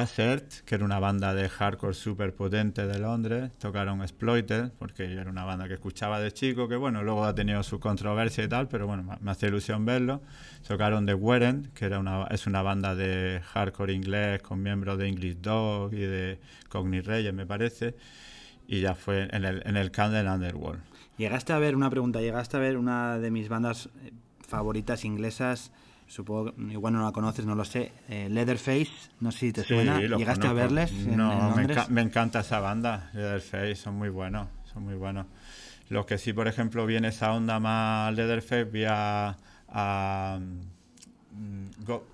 Assert, 0.00 0.60
que 0.64 0.74
era 0.74 0.84
una 0.84 0.98
banda 0.98 1.34
de 1.34 1.48
hardcore 1.48 1.94
súper 1.94 2.34
potente 2.34 2.86
de 2.86 2.98
Londres. 2.98 3.50
Tocaron 3.58 4.00
Exploited, 4.02 4.72
porque 4.78 5.04
era 5.12 5.30
una 5.30 5.44
banda 5.44 5.68
que 5.68 5.74
escuchaba 5.74 6.20
de 6.20 6.32
chico, 6.32 6.68
que 6.68 6.76
bueno, 6.76 7.02
luego 7.02 7.24
ha 7.24 7.34
tenido 7.34 7.62
su 7.62 7.78
controversia 7.80 8.44
y 8.44 8.48
tal, 8.48 8.68
pero 8.68 8.86
bueno, 8.86 9.18
me- 9.20 9.30
hace 9.30 9.46
ilusión 9.48 9.84
verlo. 9.84 10.22
Tocaron 10.66 11.06
The 11.06 11.14
Warrant, 11.14 11.72
que 11.74 11.84
era 11.86 11.98
una, 11.98 12.24
es 12.30 12.46
una 12.46 12.62
banda 12.62 12.94
de 12.94 13.40
hardcore 13.52 13.92
inglés 13.92 14.42
con 14.42 14.62
miembros 14.62 14.98
de 14.98 15.08
English 15.08 15.36
Dog 15.40 15.92
y 15.94 16.00
de 16.00 16.38
Cogni 16.68 17.00
Reyes, 17.00 17.32
me 17.34 17.46
parece. 17.46 17.94
Y 18.66 18.80
ya 18.80 18.94
fue 18.94 19.28
en 19.30 19.44
el, 19.44 19.62
en 19.66 19.76
el 19.76 19.90
Candle 19.90 20.28
Underworld. 20.30 20.80
Llegaste 21.18 21.52
a 21.52 21.58
ver, 21.58 21.76
una 21.76 21.90
pregunta, 21.90 22.20
llegaste 22.20 22.56
a 22.56 22.60
ver 22.60 22.76
una 22.76 23.18
de 23.18 23.30
mis 23.30 23.48
bandas 23.48 23.88
eh, 24.04 24.10
favoritas 24.46 25.04
inglesas, 25.04 25.70
supongo, 26.06 26.52
igual 26.70 26.92
no 26.94 27.02
la 27.04 27.12
conoces, 27.12 27.44
no 27.46 27.54
lo 27.54 27.64
sé, 27.64 27.92
eh, 28.08 28.28
Leatherface, 28.30 28.88
no 29.20 29.32
sé 29.32 29.38
si 29.38 29.52
te 29.52 29.62
suena, 29.64 30.00
¿llegaste 30.18 30.46
a 30.46 30.52
verles 30.52 30.90
en, 30.92 31.16
no, 31.16 31.32
en 31.32 31.56
me, 31.56 31.62
enca- 31.74 31.88
me 31.88 32.00
encanta 32.02 32.40
esa 32.40 32.60
banda, 32.60 33.10
Leatherface, 33.14 33.76
son 33.76 33.94
muy 33.96 34.08
buenos, 34.10 34.48
son 34.72 34.84
muy 34.84 34.94
buenos. 34.94 35.26
Los 35.88 36.06
que 36.06 36.16
sí, 36.18 36.32
por 36.32 36.48
ejemplo, 36.48 36.86
viene 36.86 37.08
esa 37.08 37.32
onda 37.32 37.58
más 37.60 38.14
Leatherface, 38.14 38.64
vi 38.64 38.84
a, 38.88 39.36
a 39.68 40.38
mm, 41.32 41.84
Go- 41.84 42.06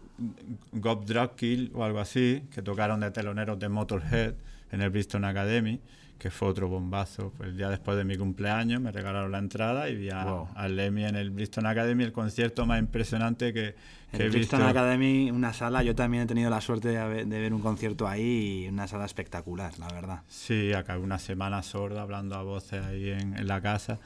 Gob 0.72 1.04
Drugkill 1.06 1.70
o 1.74 1.84
algo 1.84 1.98
así, 2.00 2.42
que 2.52 2.62
tocaron 2.62 3.00
de 3.00 3.10
teloneros 3.10 3.58
de 3.58 3.68
Motorhead 3.68 4.34
en 4.72 4.82
el 4.82 4.90
Bristol 4.90 5.24
Academy, 5.24 5.80
que 6.20 6.30
fue 6.30 6.46
otro 6.48 6.68
bombazo. 6.68 7.32
Pues 7.36 7.48
el 7.48 7.56
día 7.56 7.68
después 7.70 7.96
de 7.96 8.04
mi 8.04 8.16
cumpleaños 8.16 8.80
me 8.80 8.92
regalaron 8.92 9.32
la 9.32 9.38
entrada 9.38 9.88
y 9.88 9.96
vi 9.96 10.10
a, 10.10 10.24
Wow. 10.24 10.48
a 10.54 10.68
Lemmy 10.68 11.04
en 11.06 11.16
el 11.16 11.30
Bristol 11.30 11.66
Academy, 11.66 12.04
el 12.04 12.12
concierto 12.12 12.66
más 12.66 12.78
impresionante 12.78 13.52
que, 13.52 13.74
que 14.12 14.16
he 14.18 14.26
El 14.26 14.30
visto. 14.30 14.56
Brixton 14.56 14.62
Academy, 14.62 15.30
una 15.30 15.52
sala, 15.52 15.82
yo 15.82 15.94
también 15.94 16.24
he 16.24 16.26
tenido 16.26 16.50
la 16.50 16.60
suerte 16.60 16.88
de, 16.88 16.98
haber- 16.98 17.26
de 17.26 17.40
ver 17.40 17.52
un 17.54 17.62
concierto 17.62 18.06
ahí 18.06 18.64
y 18.64 18.68
una 18.68 18.86
sala 18.86 19.06
espectacular, 19.06 19.76
la 19.78 19.88
verdad. 19.88 20.20
Sí, 20.28 20.72
acabé 20.74 21.02
una 21.02 21.18
semana 21.18 21.62
sorda 21.62 22.02
hablando 22.02 22.36
a 22.36 22.42
voces 22.42 22.84
ahí 22.84 23.08
en, 23.10 23.36
en 23.36 23.46
la 23.48 23.60
casa. 23.62 23.98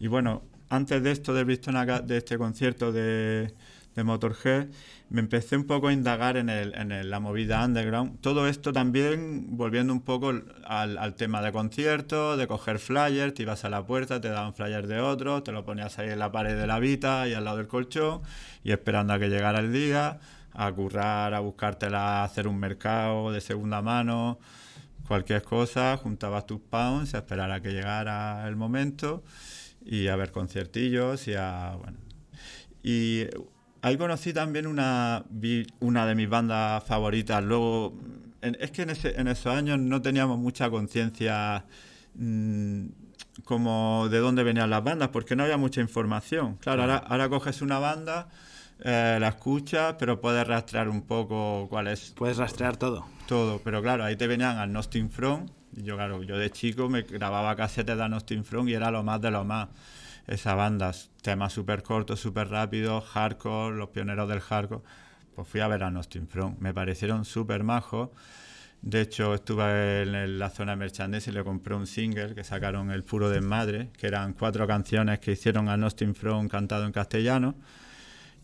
Y 0.00 0.08
bueno, 0.08 0.42
antes 0.68 1.00
de 1.02 1.12
esto 1.12 1.32
del 1.32 1.44
Bristol 1.44 1.74
de 2.06 2.16
este 2.16 2.36
concierto 2.38 2.90
de, 2.92 3.54
de 3.94 4.04
Motorhead, 4.04 4.68
me 5.10 5.20
empecé 5.20 5.56
un 5.56 5.64
poco 5.64 5.88
a 5.88 5.92
indagar 5.92 6.36
en, 6.36 6.48
el, 6.48 6.74
en 6.74 7.10
la 7.10 7.20
movida 7.20 7.64
underground. 7.64 8.20
Todo 8.20 8.48
esto 8.48 8.72
también 8.72 9.56
volviendo 9.56 9.92
un 9.92 10.00
poco 10.00 10.32
al, 10.64 10.98
al 10.98 11.14
tema 11.14 11.42
de 11.42 11.52
conciertos, 11.52 12.38
de 12.38 12.46
coger 12.46 12.78
flyers, 12.78 13.34
te 13.34 13.42
ibas 13.42 13.64
a 13.64 13.70
la 13.70 13.86
puerta, 13.86 14.20
te 14.20 14.28
daban 14.28 14.54
flyers 14.54 14.88
de 14.88 15.00
otros, 15.00 15.44
te 15.44 15.52
lo 15.52 15.64
ponías 15.64 15.98
ahí 15.98 16.10
en 16.10 16.18
la 16.18 16.32
pared 16.32 16.56
de 16.56 16.66
la 16.66 16.76
habita 16.76 17.28
y 17.28 17.34
al 17.34 17.44
lado 17.44 17.58
del 17.58 17.68
colchón, 17.68 18.22
y 18.64 18.72
esperando 18.72 19.12
a 19.12 19.18
que 19.18 19.28
llegara 19.28 19.60
el 19.60 19.72
día, 19.72 20.18
a 20.54 20.72
currar, 20.72 21.34
a 21.34 21.40
buscártela, 21.40 22.20
a 22.20 22.24
hacer 22.24 22.48
un 22.48 22.58
mercado 22.58 23.32
de 23.32 23.40
segunda 23.40 23.82
mano 23.82 24.38
cualquier 25.06 25.42
cosa, 25.42 25.96
juntabas 25.96 26.46
tus 26.46 26.60
pounds, 26.60 27.14
a 27.14 27.18
esperar 27.18 27.50
a 27.50 27.60
que 27.60 27.70
llegara 27.70 28.48
el 28.48 28.56
momento 28.56 29.22
y 29.84 30.08
a 30.08 30.16
ver 30.16 30.30
conciertillos 30.30 31.28
y 31.28 31.34
a 31.34 31.76
bueno. 31.78 31.98
Y 32.82 33.26
ahí 33.82 33.96
conocí 33.96 34.32
también 34.32 34.66
una 34.66 35.24
una 35.80 36.06
de 36.06 36.14
mis 36.14 36.28
bandas 36.28 36.82
favoritas. 36.84 37.42
Luego 37.44 37.94
en- 38.40 38.56
es 38.60 38.70
que 38.70 38.82
en, 38.82 38.90
ese- 38.90 39.20
en 39.20 39.28
esos 39.28 39.54
años 39.54 39.78
no 39.78 40.00
teníamos 40.00 40.38
mucha 40.38 40.70
conciencia 40.70 41.64
mm, 42.14 42.86
como 43.44 44.08
de 44.10 44.18
dónde 44.18 44.42
venían 44.42 44.70
las 44.70 44.82
bandas 44.84 45.08
porque 45.08 45.36
no 45.36 45.42
había 45.44 45.56
mucha 45.56 45.80
información. 45.80 46.56
Claro, 46.56 46.82
ahora, 46.82 46.96
ahora 46.98 47.28
coges 47.28 47.62
una 47.62 47.78
banda 47.78 48.28
eh, 48.84 49.18
la 49.20 49.28
escuchas, 49.28 49.94
pero 49.98 50.20
puedes 50.20 50.46
rastrear 50.46 50.88
un 50.88 51.02
poco 51.02 51.66
cuál 51.70 51.86
es 51.88 52.10
Puedes 52.16 52.36
rastrear 52.38 52.76
todo. 52.76 53.06
todo, 53.28 53.60
pero 53.62 53.80
claro, 53.80 54.04
ahí 54.04 54.16
te 54.16 54.26
venían 54.26 54.58
al 54.58 54.72
Nostin 54.72 55.08
Front. 55.10 55.50
Y 55.76 55.84
yo, 55.84 55.94
claro, 55.96 56.22
yo 56.22 56.36
de 56.36 56.50
chico 56.50 56.88
me 56.88 57.02
grababa 57.02 57.54
casetes 57.56 57.96
de 57.96 58.08
Nostin 58.08 58.44
Front 58.44 58.68
y 58.68 58.74
era 58.74 58.90
lo 58.90 59.02
más 59.02 59.20
de 59.20 59.30
lo 59.30 59.44
más. 59.44 59.68
Esa 60.26 60.54
banda, 60.54 60.92
temas 61.20 61.52
súper 61.52 61.82
cortos, 61.82 62.20
súper 62.20 62.48
rápidos, 62.48 63.04
hardcore, 63.04 63.76
los 63.76 63.88
pioneros 63.88 64.28
del 64.28 64.40
hardcore. 64.40 64.82
Pues 65.34 65.48
fui 65.48 65.60
a 65.60 65.68
ver 65.68 65.82
a 65.82 65.90
Nostin 65.90 66.28
Front. 66.28 66.58
Me 66.60 66.72
parecieron 66.74 67.24
súper 67.24 67.64
majos. 67.64 68.10
De 68.82 69.00
hecho, 69.00 69.34
estuve 69.34 70.02
en 70.02 70.38
la 70.38 70.50
zona 70.50 70.74
merchandise 70.74 71.30
y 71.30 71.32
le 71.32 71.44
compré 71.44 71.74
un 71.74 71.86
single 71.86 72.34
que 72.34 72.42
sacaron 72.42 72.90
El 72.90 73.04
Puro 73.04 73.30
Desmadre, 73.30 73.90
que 73.96 74.08
eran 74.08 74.32
cuatro 74.32 74.66
canciones 74.66 75.20
que 75.20 75.32
hicieron 75.32 75.68
a 75.68 75.76
Nostin 75.76 76.14
Front 76.16 76.50
cantado 76.50 76.84
en 76.84 76.92
castellano. 76.92 77.54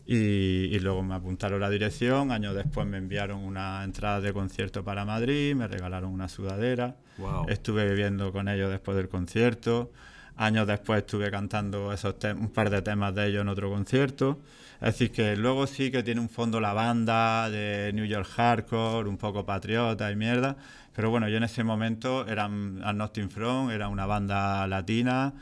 Y, 0.05 0.15
y 0.15 0.79
luego 0.79 1.03
me 1.03 1.13
apuntaron 1.13 1.59
la 1.59 1.69
dirección, 1.69 2.31
años 2.31 2.55
después 2.55 2.87
me 2.87 2.97
enviaron 2.97 3.41
una 3.41 3.83
entrada 3.83 4.21
de 4.21 4.33
concierto 4.33 4.83
para 4.83 5.05
Madrid, 5.05 5.53
me 5.53 5.67
regalaron 5.67 6.11
una 6.11 6.27
sudadera, 6.29 6.95
Guau. 7.17 7.47
estuve 7.47 7.87
viviendo 7.87 8.31
con 8.31 8.47
ellos 8.47 8.71
después 8.71 8.97
del 8.97 9.07
concierto, 9.07 9.91
años 10.39 10.65
después 10.65 10.99
estuve 10.99 11.29
cantando 11.29 11.91
esos 11.91 12.15
un 12.39 12.49
par 12.49 12.69
de 12.69 12.81
temas 12.81 13.13
de 13.13 13.27
ellos 13.27 13.41
en 13.41 13.49
otro 13.49 13.69
concierto, 13.69 14.39
es 14.75 14.93
decir 14.93 15.11
que 15.11 15.35
luego 15.35 15.67
sí 15.67 15.91
que 15.91 16.01
tiene 16.01 16.21
un 16.21 16.29
fondo 16.29 16.61
la 16.61 16.71
banda 16.71 17.49
de 17.49 17.91
New 17.93 18.05
York 18.05 18.25
Hardcore, 18.37 19.09
un 19.09 19.17
poco 19.17 19.45
patriota 19.45 20.09
y 20.09 20.15
mierda, 20.15 20.55
pero 20.95 21.09
bueno, 21.09 21.27
yo 21.27 21.35
en 21.37 21.43
ese 21.43 21.63
momento 21.65 22.25
era 22.25 22.45
Agnostic 22.45 23.29
Front, 23.29 23.71
era 23.71 23.89
una 23.89 24.05
banda 24.05 24.65
latina, 24.67 25.33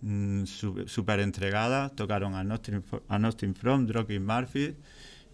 mm, 0.00 0.44
su- 0.46 0.88
súper 0.88 1.20
entregada, 1.20 1.90
tocaron 1.90 2.34
Agnostic, 2.34 3.54
Front, 3.54 3.88
Dropkick 3.90 4.20
Murphy 4.22 4.74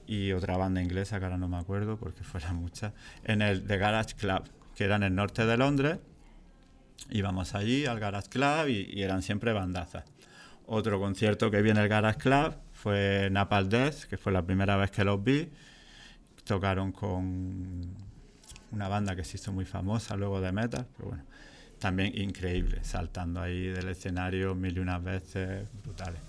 y 0.07 0.33
otra 0.33 0.57
banda 0.57 0.83
inglesa 0.83 1.21
que 1.21 1.27
ahora 1.27 1.39
no 1.39 1.47
me 1.49 1.59
acuerdo 1.59 1.97
porque 1.97 2.25
fueran 2.25 2.57
muchas, 2.57 2.93
en 3.25 3.41
el 3.41 3.65
The 3.65 3.77
Garage 3.79 4.15
Club, 4.17 4.43
que 4.75 4.83
era 4.85 4.97
en 4.97 5.05
el 5.05 5.15
norte 5.15 5.47
de 5.47 5.57
Londres. 5.57 5.99
Íbamos 7.11 7.55
allí 7.55 7.87
al 7.87 8.01
Garage 8.01 8.29
Club 8.29 8.69
y, 8.69 8.91
y 8.93 9.03
eran 9.03 9.23
siempre 9.23 9.53
bandazas. 9.53 10.05
Otro 10.67 11.01
concierto 11.01 11.51
que 11.51 11.61
vi 11.61 11.71
en 11.71 11.77
el 11.77 11.89
Garage 11.89 12.19
Club 12.19 12.55
fue 12.73 13.29
Napalm 13.31 13.69
Death, 13.69 14.05
que 14.05 14.17
fue 14.17 14.33
la 14.33 14.43
primera 14.43 14.77
vez 14.77 14.91
que 14.91 15.05
los 15.05 15.23
vi. 15.23 15.51
Tocaron 16.45 16.93
con 16.93 17.95
una 18.73 18.89
banda 18.89 19.15
que 19.15 19.25
se 19.25 19.37
hizo 19.37 19.53
muy 19.53 19.65
famosa 19.65 20.17
luego 20.17 20.41
de 20.41 20.51
metal, 20.51 20.87
pero 20.97 21.11
bueno, 21.11 21.25
también 21.79 22.19
increíble, 22.19 22.83
saltando 22.83 23.41
ahí 23.41 23.67
del 23.67 23.89
escenario 23.89 24.55
mil 24.55 24.77
y 24.77 24.81
unas 24.81 25.03
veces, 25.03 25.69
brutales. 25.85 26.21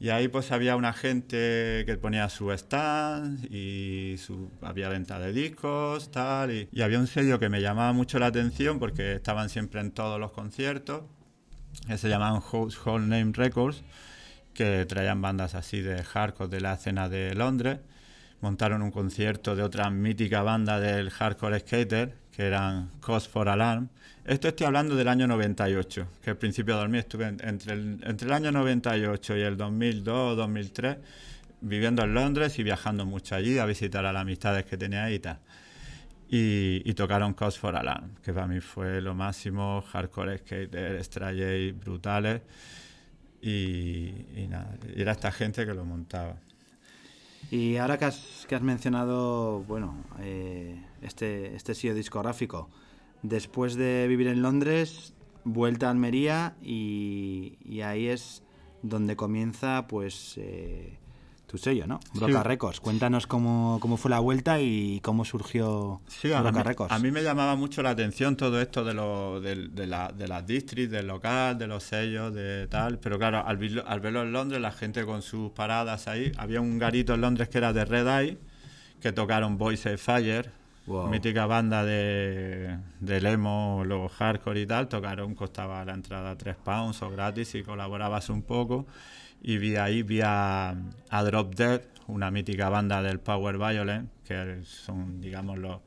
Y 0.00 0.08
ahí 0.08 0.28
pues 0.28 0.50
había 0.50 0.76
una 0.76 0.94
gente 0.94 1.84
que 1.84 1.98
ponía 2.00 2.30
su 2.30 2.50
stand 2.52 3.44
y 3.52 4.16
había 4.62 4.88
venta 4.88 5.18
de 5.18 5.30
discos, 5.30 6.10
tal, 6.10 6.50
y, 6.50 6.68
y 6.72 6.80
había 6.80 6.98
un 6.98 7.06
sello 7.06 7.38
que 7.38 7.50
me 7.50 7.60
llamaba 7.60 7.92
mucho 7.92 8.18
la 8.18 8.26
atención 8.26 8.78
porque 8.78 9.12
estaban 9.12 9.50
siempre 9.50 9.82
en 9.82 9.90
todos 9.90 10.18
los 10.18 10.32
conciertos, 10.32 11.02
que 11.86 11.98
se 11.98 12.08
llamaban 12.08 12.40
House 12.40 12.78
Hall 12.82 13.10
Name 13.10 13.32
Records, 13.34 13.82
que 14.54 14.86
traían 14.86 15.20
bandas 15.20 15.54
así 15.54 15.82
de 15.82 16.02
hardcore 16.02 16.48
de 16.48 16.60
la 16.62 16.74
escena 16.74 17.10
de 17.10 17.34
Londres. 17.34 17.80
Montaron 18.40 18.80
un 18.80 18.90
concierto 18.90 19.54
de 19.54 19.62
otra 19.62 19.90
mítica 19.90 20.42
banda 20.42 20.80
del 20.80 21.10
hardcore 21.10 21.60
skater, 21.60 22.16
que 22.34 22.44
eran 22.46 22.90
Cause 23.00 23.28
for 23.28 23.48
Alarm. 23.48 23.88
Esto 24.24 24.48
estoy 24.48 24.66
hablando 24.66 24.94
del 24.94 25.08
año 25.08 25.26
98, 25.26 26.06
que 26.22 26.30
al 26.30 26.36
principio 26.36 26.74
de 26.74 26.80
2000 26.82 27.00
estuve 27.00 27.26
en- 27.26 27.40
entre 27.46 27.72
el, 27.74 27.98
entre 28.04 28.26
el 28.28 28.32
año 28.32 28.52
98 28.52 29.36
y 29.36 29.40
el 29.40 29.56
2002 29.56 30.32
o 30.32 30.36
2003 30.36 30.98
viviendo 31.62 32.02
en 32.04 32.14
Londres 32.14 32.58
y 32.58 32.62
viajando 32.62 33.04
mucho 33.04 33.34
allí 33.34 33.58
a 33.58 33.66
visitar 33.66 34.06
a 34.06 34.12
las 34.12 34.22
amistades 34.22 34.64
que 34.64 34.76
tenía 34.76 35.04
ahí 35.04 35.14
y 35.16 35.18
tal. 35.18 35.38
Y, 36.32 36.94
tocaron 36.94 37.34
Cause 37.34 37.58
for 37.58 37.74
Alarm, 37.74 38.10
que 38.22 38.32
para 38.32 38.46
mí 38.46 38.60
fue 38.60 39.00
lo 39.00 39.14
máximo, 39.14 39.82
hardcore 39.82 40.38
skater, 40.38 41.02
stray 41.04 41.72
brutales. 41.72 42.40
Y, 43.42 44.12
nada, 44.48 44.76
era 44.94 45.12
esta 45.12 45.32
gente 45.32 45.66
que 45.66 45.74
lo 45.74 45.84
montaba. 45.84 46.36
Y 47.50 47.76
ahora 47.78 47.98
que 47.98 48.04
has, 48.04 48.46
que 48.48 48.54
has 48.54 48.62
mencionado, 48.62 49.60
bueno, 49.64 50.04
eh, 50.20 50.80
este, 51.02 51.54
este 51.56 51.74
sello 51.74 51.94
discográfico, 51.94 52.68
después 53.22 53.74
de 53.74 54.06
vivir 54.08 54.26
en 54.28 54.42
Londres, 54.42 55.14
vuelta 55.44 55.86
a 55.88 55.90
Almería 55.90 56.54
y, 56.62 57.58
y 57.64 57.80
ahí 57.82 58.06
es 58.08 58.42
donde 58.82 59.16
comienza, 59.16 59.86
pues, 59.86 60.34
eh, 60.38 60.96
tu 61.46 61.58
sello, 61.58 61.86
¿no? 61.86 61.98
Broca 62.14 62.42
Sí. 62.42 62.48
Records. 62.48 62.80
Cuéntanos 62.80 63.26
cómo, 63.26 63.78
cómo 63.80 63.96
fue 63.96 64.08
la 64.10 64.20
vuelta 64.20 64.60
y 64.60 65.00
cómo 65.02 65.24
surgió 65.24 66.00
Sí, 66.06 66.32
a 66.32 66.40
Broca 66.42 66.58
mí, 66.58 66.62
Records. 66.62 66.92
a 66.92 66.98
mí 67.00 67.10
me 67.10 67.24
llamaba 67.24 67.56
mucho 67.56 67.82
la 67.82 67.90
atención 67.90 68.36
todo 68.36 68.60
esto 68.60 68.84
de, 68.84 68.94
lo, 68.94 69.40
de, 69.40 69.68
de 69.68 69.86
la- 69.88 70.12
de 70.12 70.28
las 70.28 70.46
districts, 70.46 70.92
del 70.92 71.08
local, 71.08 71.58
de 71.58 71.66
los 71.66 71.82
sellos, 71.82 72.32
de 72.32 72.68
tal. 72.68 73.00
Pero 73.00 73.18
claro, 73.18 73.44
al, 73.44 73.58
verlo- 73.58 73.82
al 73.84 73.98
verlo 74.00 74.22
en 74.22 74.32
Londres, 74.32 74.60
la 74.60 74.70
gente 74.70 75.04
con 75.04 75.22
sus 75.22 75.50
paradas 75.50 76.06
ahí. 76.06 76.30
Había 76.38 76.60
un 76.60 76.78
garito 76.78 77.14
en 77.14 77.20
Londres 77.20 77.48
que 77.48 77.58
era 77.58 77.72
de 77.72 77.84
Red 77.84 78.06
Eye, 78.20 78.38
que 79.00 79.10
tocaron 79.12 79.58
Voice 79.58 79.98
Fire, 79.98 80.52
Mítica 81.08 81.46
banda 81.46 81.84
de, 81.84 82.78
de 83.00 83.20
Lemo, 83.20 83.82
luego 83.84 84.08
hardcore 84.08 84.60
y 84.60 84.66
tal. 84.66 84.88
Tocaron, 84.88 85.34
costaba 85.34 85.84
la 85.84 85.94
entrada 85.94 86.36
3 86.36 86.56
pounds 86.56 87.02
o 87.02 87.10
gratis 87.10 87.54
y 87.54 87.62
colaborabas 87.62 88.28
un 88.30 88.42
poco. 88.42 88.86
Y 89.42 89.58
vi 89.58 89.76
ahí, 89.76 90.02
vi 90.02 90.20
a, 90.22 90.74
a 91.10 91.22
Drop 91.22 91.54
Dead, 91.54 91.82
una 92.08 92.30
mítica 92.30 92.68
banda 92.68 93.02
del 93.02 93.20
Power 93.20 93.56
Violent, 93.56 94.10
que 94.24 94.62
son, 94.64 95.20
digamos, 95.20 95.58
los, 95.58 95.80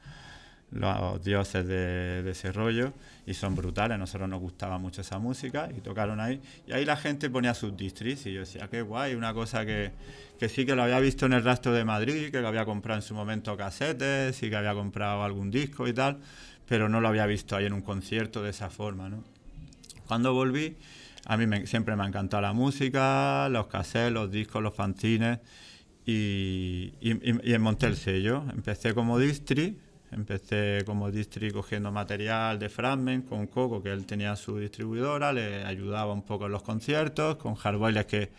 los 0.74 1.24
dioses 1.24 1.68
de, 1.68 2.24
de 2.24 2.32
ese 2.32 2.52
rollo 2.52 2.94
y 3.26 3.34
son 3.34 3.56
brutales. 3.56 3.96
A 3.96 3.98
nosotros 3.98 4.28
nos 4.30 4.40
gustaba 4.40 4.78
mucho 4.78 5.02
esa 5.02 5.20
música 5.20 5.70
y 5.76 5.82
tocaron 5.82 6.20
ahí. 6.20 6.42
Y 6.68 6.74
ahí 6.74 6.84
la 6.86 6.98
gente 6.98 7.30
ponía 7.30 7.54
sus 7.54 7.76
districts 7.78 8.26
y 8.26 8.34
yo 8.34 8.42
decía, 8.42 8.68
qué 8.70 8.82
guay, 8.82 9.16
una 9.16 9.34
cosa 9.34 9.66
que, 9.66 9.92
que 10.40 10.50
sí 10.50 10.66
que 10.66 10.76
lo 10.76 10.84
había 10.84 11.00
visto 11.00 11.26
en 11.26 11.34
el 11.34 11.44
rastro 11.44 11.72
de 11.74 11.86
Madrid, 11.86 12.32
que 12.32 12.42
lo 12.42 12.48
había 12.48 12.66
comprado 12.66 13.00
en 13.00 13.04
su 13.04 13.14
momento 13.14 13.56
casetes 13.56 14.42
y 14.44 14.50
que 14.50 14.56
había 14.56 14.74
comprado 14.74 15.24
algún 15.24 15.52
disco 15.52 15.88
y 15.88 15.94
tal, 15.94 16.18
pero 16.68 16.90
no 16.90 17.00
lo 17.02 17.08
había 17.08 17.26
visto 17.26 17.56
ahí 17.56 17.66
en 17.66 17.74
un 17.74 17.82
concierto 17.82 18.42
de 18.44 18.50
esa 18.50 18.70
forma, 18.70 19.10
¿no? 19.10 19.24
Cuando 20.08 20.34
volví, 20.34 20.76
a 21.26 21.38
mí 21.38 21.48
me- 21.48 21.66
siempre 21.68 21.96
me 21.96 22.04
ha 22.04 22.08
encantado 22.08 22.42
la 22.42 22.52
música, 22.54 23.48
los 23.50 23.68
cassettes, 23.68 24.12
los 24.12 24.30
discos, 24.32 24.62
los 24.62 24.74
fanzines 24.76 25.40
y, 26.06 26.94
y, 27.00 27.12
y- 27.12 27.54
y 27.54 27.58
monté 27.60 27.86
el 27.88 27.96
sello. 27.96 28.44
Empecé 28.54 28.94
como 28.94 29.18
distri, 29.20 29.78
empecé 30.13 30.84
como 30.86 31.12
distri 31.12 31.52
cogiendo 31.52 31.91
material 31.91 32.60
de 32.60 32.69
Fragment 32.69 33.28
con 33.28 33.47
Coco, 33.47 33.82
que 33.84 33.91
él 33.91 34.06
tenía 34.06 34.36
su 34.36 34.58
distribuidora, 34.60 35.34
le 35.34 35.63
ayudaba 35.65 36.13
un 36.13 36.23
poco 36.23 36.45
en 36.45 36.52
los 36.52 36.63
conciertos, 36.63 37.36
con 37.38 37.56
Hardboilers, 37.56 38.06
que 38.08 38.30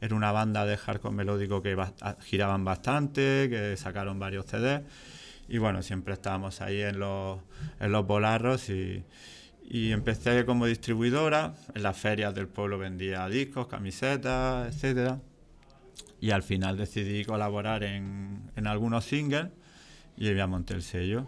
era 0.00 0.14
una 0.14 0.32
banda 0.32 0.66
de 0.66 0.76
hardcore 0.76 1.14
melódico 1.14 1.62
que 1.62 1.74
ba- 1.74 1.92
a- 2.00 2.16
giraban 2.20 2.64
bastante, 2.64 3.48
que 3.50 3.76
sacaron 3.76 4.18
varios 4.18 4.46
CDs. 4.46 4.82
Y 5.48 5.58
bueno, 5.58 5.82
siempre 5.82 6.14
estábamos 6.14 6.60
ahí 6.60 6.80
en 6.80 6.98
los, 6.98 7.38
en 7.80 7.92
los 7.92 8.06
bolarros 8.06 8.70
y, 8.70 9.04
y 9.68 9.92
empecé 9.92 10.44
como 10.46 10.66
distribuidora. 10.66 11.54
En 11.74 11.82
las 11.82 11.96
ferias 11.96 12.34
del 12.34 12.48
pueblo 12.48 12.78
vendía 12.78 13.28
discos, 13.28 13.66
camisetas, 13.66 14.68
etcétera. 14.74 15.20
Y 16.20 16.30
al 16.30 16.42
final 16.42 16.76
decidí 16.78 17.24
colaborar 17.24 17.84
en, 17.84 18.50
en 18.56 18.66
algunos 18.66 19.04
singles 19.04 19.48
y 20.16 20.34
ya 20.34 20.46
monté 20.46 20.74
el 20.74 20.82
sello. 20.82 21.26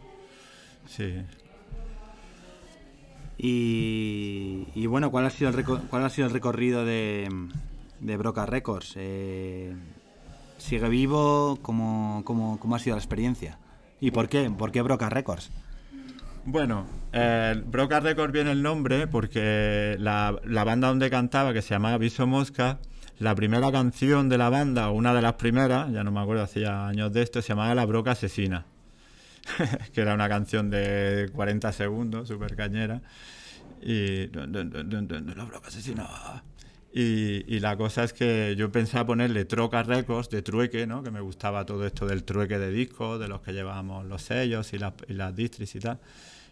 Sí. 0.87 1.23
Y, 3.39 4.67
y 4.75 4.87
bueno, 4.87 5.11
¿cuál 5.11 5.27
ha 5.27 5.31
sido 5.31 5.51
el, 5.51 5.65
cuál 5.65 6.05
ha 6.05 6.11
sido 6.11 6.27
el 6.27 6.33
recorrido 6.33 6.85
de, 6.85 7.29
de 8.01 8.17
Broca 8.17 8.47
Records? 8.47 8.95
Eh, 8.97 9.75
¿Sigue 10.59 10.89
vivo? 10.89 11.59
¿Cómo, 11.61 12.23
cómo, 12.25 12.59
cómo 12.59 12.77
ha 12.77 12.79
sido 12.79 12.97
la 12.97 13.01
experiencia? 13.01 13.59
¿Y 14.01 14.11
por 14.11 14.29
qué? 14.29 14.51
¿Por 14.51 14.73
qué 14.73 14.83
Broca 14.83 15.11
Records? 15.11 15.51
Bueno, 16.45 16.87
eh, 17.13 17.61
Broca 17.67 18.01
Records 18.01 18.33
viene 18.33 18.53
el 18.53 18.63
nombre 18.63 19.07
porque 19.07 19.97
la, 19.99 20.39
la 20.45 20.65
banda 20.65 20.89
donde 20.89 21.11
cantaba, 21.11 21.53
que 21.53 21.61
se 21.61 21.71
llamaba 21.71 21.99
Viso 21.99 22.27
Mosca, 22.27 22.79
la 23.19 23.35
primera 23.35 23.73
canción 23.73 24.29
de 24.29 24.39
la 24.39 24.49
banda, 24.49 24.91
una 24.91 25.13
de 25.13 25.23
las 25.23 25.35
primeras, 25.35 25.91
ya 25.93 26.05
no 26.05 26.13
me 26.13 26.21
acuerdo, 26.21 26.43
hacía 26.43 26.87
años 26.87 27.13
de 27.13 27.23
esto, 27.23 27.43
se 27.43 27.49
llamaba 27.49 27.75
La 27.75 27.85
Broca 27.85 28.13
Asesina. 28.13 28.65
que 29.93 30.01
era 30.01 30.15
una 30.15 30.29
canción 30.29 30.71
de 30.71 31.31
40 31.35 31.73
segundos, 31.73 32.29
súper 32.29 32.57
cañera. 32.57 33.03
Y. 33.83 34.29
Y, 36.93 37.45
y 37.55 37.61
la 37.61 37.77
cosa 37.77 38.05
es 38.05 38.13
que 38.15 38.55
yo 38.57 38.73
pensaba 38.73 39.05
ponerle 39.07 39.45
Troca 39.45 39.83
Records 39.83 40.31
de 40.31 40.41
trueque, 40.43 40.87
¿no? 40.87 41.03
Que 41.03 41.11
me 41.11 41.21
gustaba 41.21 41.67
todo 41.67 41.87
esto 41.87 42.07
del 42.07 42.25
trueque 42.25 42.59
de 42.59 42.71
discos, 42.71 43.21
de 43.21 43.29
los 43.29 43.43
que 43.43 43.53
llevábamos 43.53 44.07
los 44.07 44.23
sellos 44.23 44.73
y, 44.73 44.79
las- 44.79 44.95
y 45.09 45.13
las 45.15 45.35
distris 45.37 45.75
y 45.75 45.81
tal. 45.81 45.99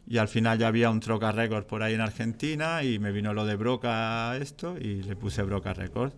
Y 0.07 0.19
al 0.19 0.29
final 0.29 0.59
ya 0.59 0.69
había 0.69 0.91
un 0.91 1.01
Troca 1.01 1.33
Records 1.33 1.67
por 1.67 1.83
ahí 1.83 1.95
en 1.95 2.03
Argentina 2.03 2.83
y 2.85 2.99
me 2.99 3.11
vino 3.13 3.33
lo 3.33 3.47
de 3.47 3.57
Broca 3.57 4.37
esto 4.37 4.77
y 4.79 5.03
le 5.03 5.17
puse 5.17 5.43
Broca 5.43 5.73
Records. 5.73 6.15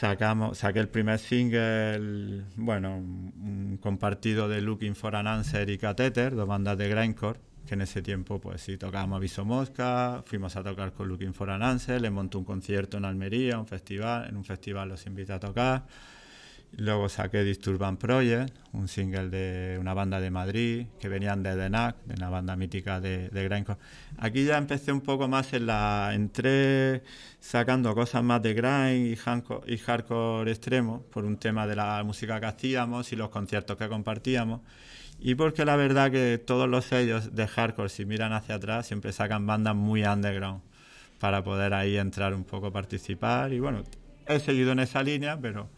Sacamos, 0.00 0.56
saqué 0.56 0.78
el 0.80 0.88
primer 0.88 1.18
single, 1.18 2.44
bueno, 2.56 2.96
un 2.96 3.78
compartido 3.82 4.48
de 4.48 4.62
Looking 4.62 4.94
for 4.94 5.14
an 5.14 5.26
Answer 5.26 5.68
y 5.68 5.76
Catheter, 5.76 6.34
dos 6.34 6.48
bandas 6.48 6.78
de 6.78 6.88
grindcore, 6.88 7.38
que 7.66 7.74
en 7.74 7.82
ese 7.82 8.00
tiempo 8.00 8.40
pues 8.40 8.62
sí 8.62 8.78
tocábamos 8.78 9.18
Aviso 9.18 9.44
Mosca, 9.44 10.22
fuimos 10.24 10.56
a 10.56 10.62
tocar 10.62 10.94
con 10.94 11.06
Looking 11.06 11.34
for 11.34 11.50
an 11.50 11.62
Answer, 11.62 12.00
les 12.00 12.10
monté 12.10 12.38
un 12.38 12.44
concierto 12.44 12.96
en 12.96 13.04
Almería, 13.04 13.58
un 13.58 13.66
festival, 13.66 14.26
en 14.26 14.38
un 14.38 14.44
festival 14.46 14.88
los 14.88 15.04
invité 15.04 15.34
a 15.34 15.38
tocar 15.38 15.84
Luego 16.76 17.08
saqué 17.08 17.42
Disturban 17.42 17.96
Project, 17.96 18.54
un 18.72 18.86
single 18.86 19.28
de 19.28 19.76
una 19.80 19.92
banda 19.92 20.20
de 20.20 20.30
Madrid 20.30 20.86
que 21.00 21.08
venían 21.08 21.42
de 21.42 21.56
The 21.56 21.68
Knack, 21.68 22.04
de 22.04 22.14
una 22.14 22.30
banda 22.30 22.56
mítica 22.56 23.00
de, 23.00 23.28
de 23.28 23.44
grindcore. 23.44 23.78
Aquí 24.18 24.44
ya 24.44 24.56
empecé 24.56 24.92
un 24.92 25.00
poco 25.00 25.26
más 25.28 25.52
en 25.52 25.66
la. 25.66 26.12
Entré 26.14 27.02
sacando 27.40 27.94
cosas 27.94 28.22
más 28.22 28.40
de 28.42 28.54
grind 28.54 29.06
y, 29.08 29.72
y 29.72 29.78
hardcore 29.78 30.50
extremo 30.50 31.02
por 31.12 31.24
un 31.24 31.36
tema 31.38 31.66
de 31.66 31.76
la 31.76 32.02
música 32.04 32.38
que 32.38 32.46
hacíamos 32.46 33.12
y 33.12 33.16
los 33.16 33.30
conciertos 33.30 33.76
que 33.76 33.88
compartíamos. 33.88 34.60
Y 35.18 35.34
porque 35.34 35.64
la 35.64 35.76
verdad 35.76 36.10
que 36.10 36.38
todos 36.38 36.68
los 36.68 36.86
sellos 36.86 37.34
de 37.34 37.46
hardcore, 37.46 37.90
si 37.90 38.06
miran 38.06 38.32
hacia 38.32 38.54
atrás, 38.54 38.86
siempre 38.86 39.12
sacan 39.12 39.46
bandas 39.46 39.74
muy 39.74 40.04
underground 40.04 40.62
para 41.18 41.44
poder 41.44 41.74
ahí 41.74 41.98
entrar 41.98 42.32
un 42.32 42.44
poco 42.44 42.72
participar. 42.72 43.52
Y 43.52 43.60
bueno, 43.60 43.82
he 44.26 44.38
seguido 44.40 44.72
en 44.72 44.78
esa 44.78 45.02
línea, 45.02 45.38
pero 45.38 45.68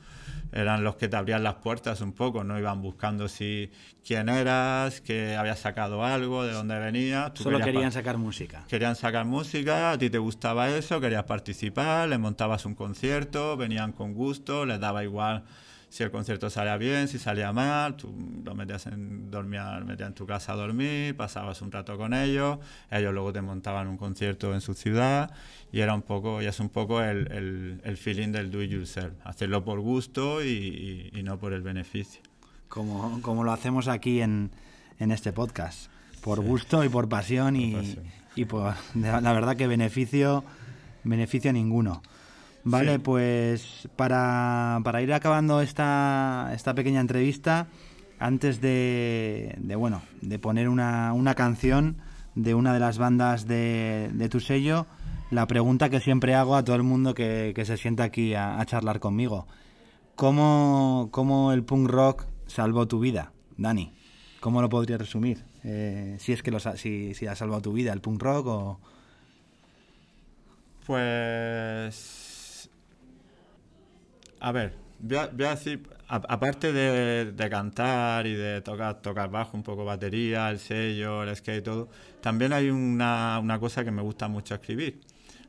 eran 0.53 0.85
los 0.85 0.97
que 0.97 1.09
te 1.09 1.17
abrían 1.17 1.43
las 1.43 1.55
puertas 1.55 2.01
un 2.01 2.13
poco, 2.13 2.45
no 2.45 2.59
iban 2.59 2.83
buscando 2.83 3.29
si 3.29 3.71
quién 4.07 4.29
eras, 4.29 5.01
que 5.01 5.37
habías 5.37 5.61
sacado 5.61 6.05
algo, 6.05 6.45
de 6.45 6.53
dónde 6.53 6.79
venías. 6.79 7.33
Tú 7.35 7.45
Solo 7.45 7.61
querían 7.61 7.93
sacar 7.93 8.19
música. 8.19 8.65
Querían 8.69 8.97
sacar 8.97 9.25
música, 9.25 9.93
a 9.93 9.99
ti 9.99 10.11
te 10.11 10.19
gustaba 10.19 10.69
eso, 10.69 11.01
querías 11.01 11.25
participar, 11.25 12.09
les 12.09 12.19
montabas 12.19 12.67
un 12.67 12.75
concierto, 12.75 13.57
venían 13.57 13.93
con 13.93 14.15
gusto, 14.15 14.67
les 14.67 14.79
daba 14.79 15.05
igual 15.05 15.45
si 15.93 16.03
el 16.03 16.11
concierto 16.11 16.49
salía 16.49 16.77
bien, 16.79 17.07
si 17.07 17.19
salía 17.19 17.53
mal, 17.53 17.97
tú 17.97 18.15
lo 18.45 18.55
metías 18.55 18.87
en, 18.87 19.31
dormía, 19.31 19.79
metías 19.85 20.09
en 20.09 20.15
tu 20.15 20.25
casa 20.27 20.55
a 20.55 20.57
dormir, 20.57 21.15
pasabas 21.17 21.61
un 21.61 21.71
rato 21.71 21.99
con 21.99 22.15
ellos, 22.15 22.59
ellos 22.91 23.13
luego 23.13 23.31
te 23.33 23.43
montaban 23.43 23.89
un 23.89 23.99
concierto 23.99 24.55
en 24.55 24.63
su 24.63 24.73
ciudad 24.73 25.31
y 25.71 25.81
era 25.81 25.93
un 25.95 26.01
poco, 26.01 26.41
y 26.41 26.47
es 26.47 26.61
un 26.61 26.71
poco 26.71 27.03
el, 27.03 27.31
el- 27.31 27.81
el 27.85 27.97
feeling 27.99 28.33
del 28.33 28.51
do 28.51 28.63
it 28.63 28.71
yourself, 28.71 29.13
hacerlo 29.25 29.65
por 29.65 29.81
gusto 29.81 30.43
y, 30.43 30.49
y- 31.13 31.19
y 31.19 31.23
no 31.23 31.39
por 31.39 31.53
el 31.53 31.61
beneficio. 31.61 32.23
Como, 32.69 33.21
como 33.21 33.45
lo 33.45 33.53
hacemos 33.53 33.87
aquí 33.87 34.23
en, 34.23 34.51
en 34.99 35.13
este 35.13 35.31
podcast. 35.35 35.91
Por 36.23 36.41
gusto 36.41 36.83
y 36.85 36.89
por 36.89 37.09
pasión 37.09 37.55
y, 37.57 37.73
pasión. 37.75 38.05
y 38.35 38.45
por 38.47 38.75
la 38.95 39.21
la 39.21 39.33
verdad 39.35 39.57
que 39.57 39.67
beneficio, 39.67 40.43
beneficio 41.05 41.53
ninguno. 41.53 42.01
Vale, 42.65 42.93
Sí. 42.95 42.99
pues 42.99 43.89
para, 43.97 44.81
para 44.85 45.03
ir 45.03 45.13
acabando 45.13 45.61
esta, 45.61 46.51
esta 46.55 46.75
pequeña 46.75 47.01
entrevista, 47.01 47.67
antes 48.19 48.61
de, 48.61 49.57
de, 49.59 49.75
bueno, 49.77 50.03
de 50.21 50.39
poner 50.39 50.69
una, 50.69 51.13
una 51.13 51.35
canción 51.35 51.97
de 52.35 52.55
una 52.55 52.73
de 52.73 52.79
las 52.81 52.99
bandas 52.99 53.47
de, 53.47 54.11
de 54.13 54.29
tu 54.29 54.39
sello, 54.41 54.87
la 55.31 55.47
pregunta 55.47 55.91
que 55.91 56.01
siempre 56.01 56.35
hago 56.35 56.55
a 56.57 56.63
todo 56.65 56.77
el 56.77 56.83
mundo 56.83 57.15
que, 57.15 57.53
que 57.55 57.65
se 57.65 57.77
sienta 57.77 58.05
aquí 58.05 58.35
a, 58.35 58.61
a 58.61 58.65
charlar 58.67 59.01
conmigo. 59.01 59.47
¿Cómo, 60.15 61.09
¿Cómo 61.11 61.53
el 61.53 61.65
punk 61.65 61.89
rock 61.89 62.27
salvó 62.47 62.87
tu 62.87 63.01
vida, 63.01 63.33
Dani? 63.57 63.93
¿Cómo 64.41 64.61
lo 64.63 64.69
podrías 64.69 65.01
resumir? 65.01 65.43
Eh, 65.65 66.17
si 66.21 66.33
es 66.33 66.43
que 66.43 66.51
lo, 66.51 66.61
si, 66.61 67.15
si 67.15 67.27
ha 67.27 67.35
salvado 67.35 67.63
tu 67.63 67.73
vida 67.73 67.93
el 67.93 68.01
punk 68.01 68.23
rock 68.23 68.47
o... 68.47 68.81
Pues. 70.87 72.22
A 74.45 74.51
ver, 74.51 74.75
voy 74.99 75.19
a, 75.19 75.29
voy 75.29 75.47
decir, 75.47 75.89
aparte 76.09 76.73
de, 76.73 77.31
de 77.31 77.49
cantar 77.49 78.27
y 78.27 78.35
de 78.35 78.61
tocar, 78.61 79.01
tocar 79.01 79.31
bajo, 79.31 79.57
un 79.57 79.63
poco 79.63 79.85
batería, 79.85 80.51
el 80.51 80.59
sello, 80.59 81.23
el 81.23 81.37
skate 81.37 81.61
y 81.61 81.63
todo, 81.63 81.89
también 82.21 82.53
hay 82.53 82.69
una, 82.69 83.39
una 83.41 83.61
cosa 83.61 83.85
que 83.85 83.93
me 83.93 84.03
gusta 84.03 84.27
mucho 84.27 84.57
escribir, 84.57 84.99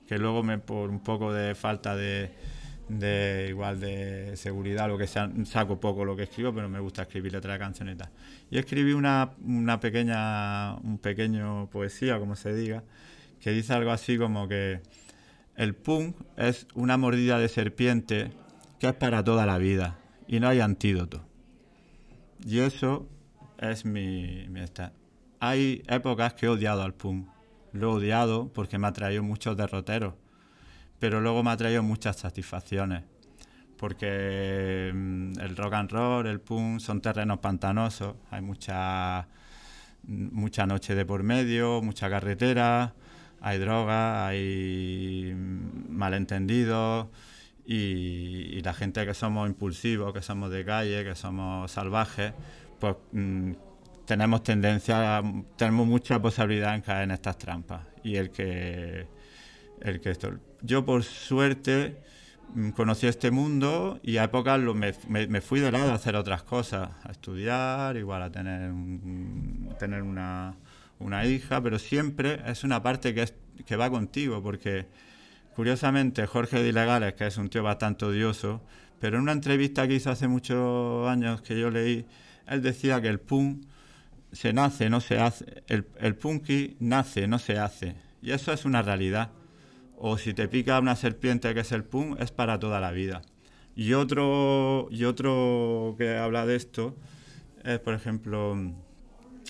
que 0.08 0.20
luego 0.20 0.44
me, 0.44 0.60
por 0.60 0.92
un 0.92 1.00
poco 1.00 1.34
de 1.34 1.56
falta 1.56 1.96
de, 1.96 2.34
de 2.88 3.48
igual 3.50 3.80
de 3.80 4.38
seguridad, 4.38 4.88
lo 4.88 4.96
que 4.96 5.08
sea, 5.08 5.28
saco 5.46 5.80
poco 5.80 6.06
lo 6.06 6.16
que 6.16 6.24
escribo, 6.24 6.54
pero 6.54 6.70
me 6.70 6.80
gusta 6.80 7.02
escribir 7.02 7.34
letras 7.34 7.80
de 7.80 7.96
tal. 7.96 8.10
Y 8.52 8.60
escribí 8.60 8.94
una, 8.94 9.32
una 9.44 9.80
pequeña, 9.80 10.76
un 10.76 11.00
pequeño 11.00 11.68
poesía, 11.72 12.20
como 12.20 12.36
se 12.36 12.54
diga, 12.54 12.84
que 13.40 13.54
dice 13.54 13.74
algo 13.74 13.90
así 13.90 14.20
como 14.20 14.48
que 14.48 14.82
el 15.56 15.74
punk 15.74 16.16
es 16.38 16.68
una 16.76 16.98
mordida 16.98 17.40
de 17.40 17.50
serpiente 17.50 18.43
que 18.84 18.90
es 18.90 18.96
para 18.96 19.24
toda 19.24 19.46
la 19.46 19.58
vida 19.60 19.98
y 20.28 20.42
no 20.42 20.50
hay 20.50 20.60
antídoto. 20.60 21.26
Y 22.46 22.60
eso 22.60 23.08
es 23.58 23.86
mi, 23.86 24.46
mi 24.50 24.60
Hay 25.40 25.84
épocas 25.88 26.34
que 26.34 26.48
he 26.48 26.50
odiado 26.50 26.82
al 26.82 26.94
punk. 26.94 27.30
Lo 27.72 27.92
he 27.92 27.94
odiado 27.94 28.52
porque 28.52 28.78
me 28.78 28.88
ha 28.88 28.92
traído 28.92 29.24
muchos 29.24 29.56
derroteros, 29.56 30.16
pero 31.00 31.22
luego 31.22 31.44
me 31.44 31.52
ha 31.52 31.56
traído 31.56 31.82
muchas 31.82 32.18
satisfacciones. 32.18 33.06
Porque 33.78 34.92
mm, 34.94 35.40
el 35.40 35.56
rock 35.56 35.76
and 35.76 35.90
roll, 35.90 36.28
el 36.28 36.42
punk 36.42 36.82
son 36.82 37.00
terrenos 37.00 37.40
pantanosos, 37.40 38.16
hay 38.32 38.42
mucha, 38.42 39.30
mucha 40.04 40.68
noche 40.68 40.94
de 40.94 41.06
por 41.06 41.24
medio, 41.24 41.82
mucha 41.82 42.10
carretera, 42.10 42.96
hay 43.40 43.60
droga, 43.60 44.28
hay 44.28 45.34
mm, 45.34 45.90
malentendidos 45.90 47.08
y, 47.66 48.62
la 48.62 48.74
gente 48.74 49.06
que 49.06 49.14
somos 49.14 49.48
impulsivos, 49.48 50.14
que 50.14 50.22
somos 50.22 50.52
de 50.52 50.66
calle, 50.66 51.04
que 51.04 51.16
somos 51.16 51.72
salvajes, 51.72 52.34
pues 52.80 52.96
mm, 53.12 53.52
tenemos 54.06 54.44
tendencia, 54.44 55.22
tenemos 55.58 55.88
mucha 55.88 56.22
posibilidad 56.22 56.76
en 56.76 56.82
caer 56.82 57.04
en 57.04 57.12
estas 57.12 57.38
trampas. 57.38 57.82
Y 58.04 58.16
el 58.18 58.32
que, 58.32 59.08
el 59.82 60.02
que 60.02 60.10
esto, 60.12 60.32
yo 60.62 60.86
por 60.86 61.04
suerte 61.04 61.98
mm, 62.54 62.70
conocí 62.72 63.08
este 63.08 63.32
mundo 63.32 64.00
y 64.04 64.18
a 64.18 64.26
épocas 64.26 64.60
me, 64.60 64.94
me- 65.28 65.42
fui 65.42 65.60
de 65.60 65.72
lado 65.72 65.92
a 65.92 65.96
hacer 65.96 66.16
otras 66.16 66.44
cosas, 66.44 66.90
a 67.04 67.12
estudiar, 67.12 67.96
igual 67.98 68.24
a 68.24 68.32
tener, 68.32 68.72
un- 68.72 69.74
tener 69.80 70.02
una, 70.02 70.56
una 71.00 71.26
hija, 71.26 71.62
pero 71.62 71.80
siempre 71.80 72.42
es 72.46 72.64
una 72.64 72.84
parte 72.84 73.14
que, 73.14 73.24
es, 73.24 73.34
que 73.66 73.76
va 73.78 73.90
contigo, 73.90 74.42
porque 74.44 74.88
curiosamente 75.56 76.26
Jorge 76.26 76.62
de 76.62 76.70
Ilegales, 76.70 77.14
que 77.14 77.28
es 77.28 77.38
un 77.38 77.50
tío 77.50 77.64
bastante 77.64 78.06
odioso, 78.06 78.62
pero 79.00 79.18
en 79.18 79.24
una 79.24 79.32
entrevista 79.34 79.88
que 79.88 79.96
hizo 79.96 80.12
hace 80.12 80.28
muchos 80.28 81.08
años 81.08 81.42
que 81.42 81.60
yo 81.60 81.70
leí, 81.70 82.06
él 82.48 82.62
decía 82.62 83.02
que 83.02 83.10
el 83.10 83.20
punk 83.20 83.66
se 84.32 84.54
nace, 84.54 84.90
no 84.90 85.02
se 85.02 85.20
hace. 85.20 85.64
El, 85.68 85.88
el 86.00 86.18
nace, 86.80 87.28
no 87.28 87.40
se 87.40 87.60
hace. 87.60 87.96
Y 88.22 88.32
eso 88.32 88.52
es 88.52 88.66
una 88.66 88.82
realidad. 88.82 89.32
O 89.98 90.18
si 90.18 90.34
te 90.34 90.48
pica 90.48 90.80
una 90.80 90.96
serpiente 90.96 91.54
que 91.54 91.62
es 91.62 91.72
el 91.72 91.84
punk, 91.84 92.20
es 92.20 92.32
para 92.32 92.60
toda 92.60 92.80
la 92.80 92.92
vida. 92.92 93.22
Y 93.76 93.94
otro, 93.94 94.88
y 94.92 95.06
otro 95.06 95.96
que 95.98 96.18
habla 96.18 96.46
de 96.46 96.56
esto 96.56 96.96
es, 97.64 97.80
por 97.80 97.94
ejemplo, 97.94 98.56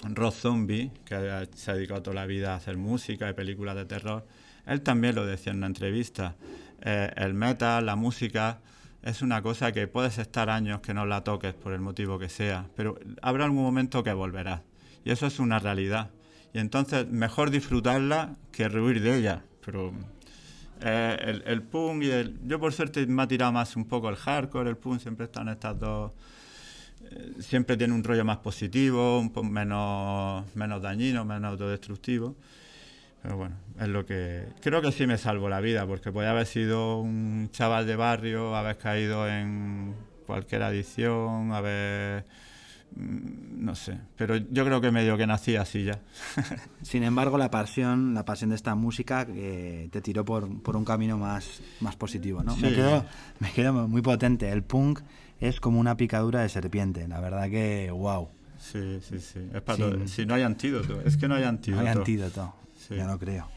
Rob 0.03 0.33
Zombie, 0.33 0.91
que 1.05 1.47
se 1.55 1.71
ha 1.71 1.75
dedicado 1.75 2.03
toda 2.03 2.15
la 2.15 2.25
vida 2.25 2.53
a 2.53 2.57
hacer 2.57 2.77
música 2.77 3.29
y 3.29 3.33
películas 3.33 3.75
de 3.75 3.85
terror. 3.85 4.25
Él 4.65 4.81
también 4.81 5.15
lo 5.15 5.25
decía 5.25 5.51
en 5.51 5.59
una 5.59 5.67
entrevista. 5.67 6.35
Eh, 6.81 7.11
el 7.15 7.33
metal, 7.33 7.85
la 7.85 7.95
música, 7.95 8.59
es 9.03 9.21
una 9.21 9.41
cosa 9.41 9.71
que 9.71 9.87
puedes 9.87 10.17
estar 10.17 10.49
años 10.49 10.79
que 10.79 10.93
no 10.93 11.05
la 11.05 11.23
toques 11.23 11.53
por 11.53 11.73
el 11.73 11.81
motivo 11.81 12.17
que 12.17 12.29
sea, 12.29 12.67
pero 12.75 12.97
habrá 13.21 13.45
algún 13.45 13.63
momento 13.63 14.03
que 14.03 14.13
volverás. 14.13 14.61
Y 15.03 15.11
eso 15.11 15.27
es 15.27 15.39
una 15.39 15.59
realidad. 15.59 16.11
Y 16.53 16.59
entonces, 16.59 17.07
mejor 17.07 17.49
disfrutarla 17.49 18.35
que 18.51 18.69
rehuir 18.69 19.01
de 19.01 19.17
ella. 19.17 19.43
Pero 19.65 19.91
eh, 20.81 21.41
el, 21.45 21.61
punk 21.63 22.03
y 22.03 22.11
el... 22.11 22.39
Yo 22.45 22.59
por 22.59 22.71
suerte 22.71 23.05
me 23.07 23.23
ha 23.23 23.27
tirado 23.27 23.51
más 23.51 23.75
un 23.75 23.85
poco 23.85 24.09
el 24.09 24.15
hardcore, 24.15 24.69
el 24.69 24.77
punk, 24.77 25.01
siempre 25.01 25.25
están 25.25 25.49
estas 25.49 25.77
dos... 25.79 26.11
eh, 27.09 27.33
siempre 27.39 27.75
tiene 27.75 27.93
un 27.93 28.03
rollo 28.03 28.23
más 28.23 28.37
positivo, 28.37 29.19
un 29.19 29.51
menos, 29.51 30.45
menos 30.55 30.81
dañino, 30.81 31.25
menos 31.25 31.51
autodestructivo. 31.51 32.35
Pero 33.23 33.37
bueno, 33.37 33.55
es 33.79 33.87
lo 33.87 34.05
que... 34.05 34.49
Creo 34.61 34.81
que 34.81 34.91
sí 34.91 35.07
me 35.07 35.17
salvo 35.17 35.47
la 35.49 35.61
vida, 35.61 35.87
porque 35.87 36.11
podía 36.11 36.31
haber 36.31 36.45
sido 36.45 36.99
un 36.99 37.49
chaval 37.51 37.87
de 37.87 37.95
barrio, 37.95 38.55
haber 38.55 38.77
caído 38.77 39.27
en 39.29 39.95
cualquier 40.27 40.61
adicción, 40.63 41.53
haber... 41.53 42.25
mm, 42.97 43.63
No 43.63 43.75
sé, 43.75 43.97
pero 44.17 44.35
yo 44.35 44.65
creo 44.65 44.81
que 44.81 44.91
medio 44.91 45.15
que 45.17 45.25
nací 45.25 45.55
así 45.55 45.85
ya. 45.85 45.99
Sin 46.81 47.03
embargo, 47.03 47.37
la 47.37 47.49
pasión, 47.49 48.13
la 48.13 48.25
pasión 48.25 48.49
de 48.49 48.57
esta 48.57 48.75
música 48.75 49.25
eh, 49.29 49.87
te 49.89 50.01
tiró 50.01 50.25
por, 50.25 50.61
por 50.61 50.75
un 50.75 50.83
camino 50.83 51.17
más, 51.17 51.61
más 51.79 51.95
positivo, 51.95 52.43
¿no? 52.43 52.57
Me, 52.57 52.73
quedo, 52.73 53.05
me 53.39 53.51
quedo 53.53 53.87
muy 53.87 54.01
potente. 54.01 54.49
El 54.51 54.63
punk 54.63 54.99
es 55.39 55.61
como 55.61 55.79
una 55.79 55.95
picadura 55.95 56.41
de 56.41 56.49
serpiente. 56.49 57.07
La 57.07 57.21
verdad 57.21 57.49
que, 57.49 57.89
wow, 57.89 58.27
Sí, 58.59 58.99
sí, 59.01 59.19
sí. 59.19 59.39
Es 59.53 59.61
para 59.61 59.77
todo. 59.77 60.07
Si 60.07 60.25
no 60.25 60.35
hay 60.35 60.41
antídoto, 60.43 61.01
es 61.01 61.17
que 61.17 61.27
no 61.27 61.35
hay 61.35 61.43
no 61.43 61.49
antídoto. 61.49 61.81
hay 61.81 61.87
antídoto. 61.87 62.55
Ya 62.95 63.07
lo 63.07 63.17
creo. 63.19 63.47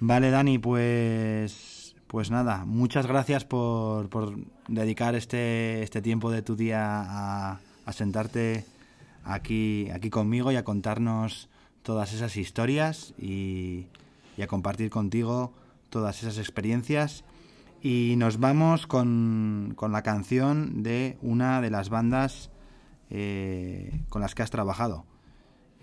Vale, 0.00 0.30
Dani, 0.30 0.58
pues, 0.58 1.94
pues 2.06 2.30
nada, 2.30 2.64
muchas 2.64 3.06
gracias 3.06 3.44
por, 3.44 4.08
por 4.08 4.36
dedicar 4.68 5.14
este, 5.14 5.82
este 5.82 6.02
tiempo 6.02 6.30
de 6.30 6.42
tu 6.42 6.56
día 6.56 6.80
a, 6.82 7.60
a 7.84 7.92
sentarte 7.92 8.64
aquí, 9.24 9.88
aquí 9.90 10.10
conmigo 10.10 10.50
y 10.50 10.56
a 10.56 10.64
contarnos 10.64 11.48
todas 11.82 12.12
esas 12.12 12.36
historias 12.36 13.14
y, 13.18 13.86
y 14.36 14.42
a 14.42 14.46
compartir 14.46 14.90
contigo 14.90 15.52
todas 15.90 16.22
esas 16.22 16.38
experiencias. 16.38 17.24
Y 17.80 18.14
nos 18.16 18.38
vamos 18.38 18.86
con, 18.86 19.72
con 19.76 19.90
la 19.90 20.02
canción 20.02 20.82
de 20.84 21.18
una 21.20 21.60
de 21.60 21.70
las 21.70 21.88
bandas 21.90 22.50
eh, 23.10 24.00
con 24.08 24.22
las 24.22 24.34
que 24.34 24.42
has 24.42 24.50
trabajado. 24.50 25.04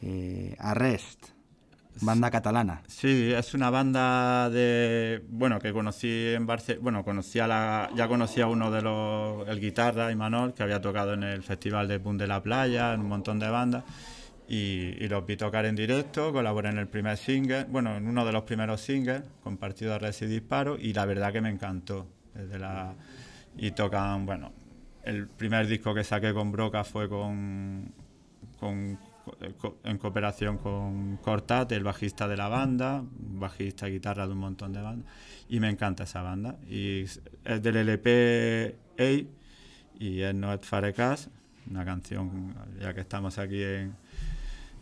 Eh, 0.01 0.55
Arrest, 0.59 1.31
banda 2.01 2.31
catalana. 2.31 2.81
Sí, 2.87 3.31
es 3.33 3.53
una 3.53 3.69
banda 3.69 4.49
de 4.49 5.23
bueno 5.29 5.59
que 5.59 5.73
conocí 5.73 6.09
en 6.33 6.45
Barcelona, 6.45 6.83
bueno, 6.83 7.03
conocí 7.03 7.39
a 7.39 7.47
la, 7.47 7.89
ya 7.95 8.07
conocía 8.07 8.47
uno 8.47 8.71
de 8.71 8.81
los 8.81 9.47
el 9.47 9.59
guitarra 9.59 10.11
Imanol 10.11 10.53
que 10.53 10.63
había 10.63 10.79
tocado 10.81 11.13
en 11.13 11.23
el 11.23 11.43
Festival 11.43 11.87
de 11.87 11.99
Pun 11.99 12.17
de 12.17 12.27
la 12.27 12.41
Playa, 12.41 12.93
en 12.93 13.01
un 13.01 13.07
montón 13.09 13.39
de 13.39 13.49
bandas 13.49 13.83
y, 14.47 15.07
los 15.07 15.25
vi 15.25 15.37
tocar 15.37 15.65
en 15.65 15.75
directo, 15.75 16.33
colaboré 16.33 16.69
en 16.69 16.77
el 16.79 16.87
primer 16.87 17.17
single, 17.17 17.65
bueno, 17.65 17.95
en 17.97 18.07
uno 18.07 18.25
de 18.25 18.31
los 18.31 18.43
primeros 18.43 18.81
singles, 18.81 19.21
compartido 19.43 19.93
a 19.93 19.99
Res 19.99 20.21
y 20.23 20.25
Disparo 20.25 20.77
y 20.79 20.93
la 20.93 21.05
verdad 21.05 21.31
que 21.31 21.41
me 21.41 21.49
encantó. 21.49 22.07
Desde 22.33 22.57
la 22.57 22.93
y 23.57 23.71
tocan, 23.71 24.25
bueno, 24.25 24.53
el 25.03 25.27
primer 25.27 25.67
disco 25.67 25.93
que 25.93 26.03
saqué 26.03 26.33
con 26.33 26.51
Broca 26.51 26.83
fue 26.83 27.09
con, 27.09 27.91
con 28.59 28.95
co- 28.95 29.08
en 29.83 29.97
cooperación 29.97 30.57
con 30.57 31.17
Cortat, 31.17 31.71
el 31.71 31.83
bajista 31.83 32.27
de 32.27 32.37
la 32.37 32.47
banda, 32.47 33.03
bajista 33.11 33.87
guitarra 33.87 34.25
de 34.27 34.33
un 34.33 34.39
montón 34.39 34.73
de 34.73 34.81
bandas, 34.81 35.11
y 35.49 35.59
me 35.59 35.69
encanta 35.69 36.03
esa 36.03 36.21
banda. 36.21 36.57
Y 36.67 37.01
es 37.01 37.21
del 37.61 37.75
LP 37.77 38.75
A 38.99 39.03
y 39.99 40.21
es 40.21 40.33
No 40.35 40.53
et 40.53 40.63
faré 40.65 40.93
cas, 40.93 41.29
una 41.69 41.83
canción, 41.85 42.55
ya 42.81 42.93
que 42.93 43.01
estamos 43.01 43.37
aquí 43.37 43.61
en, 43.61 43.95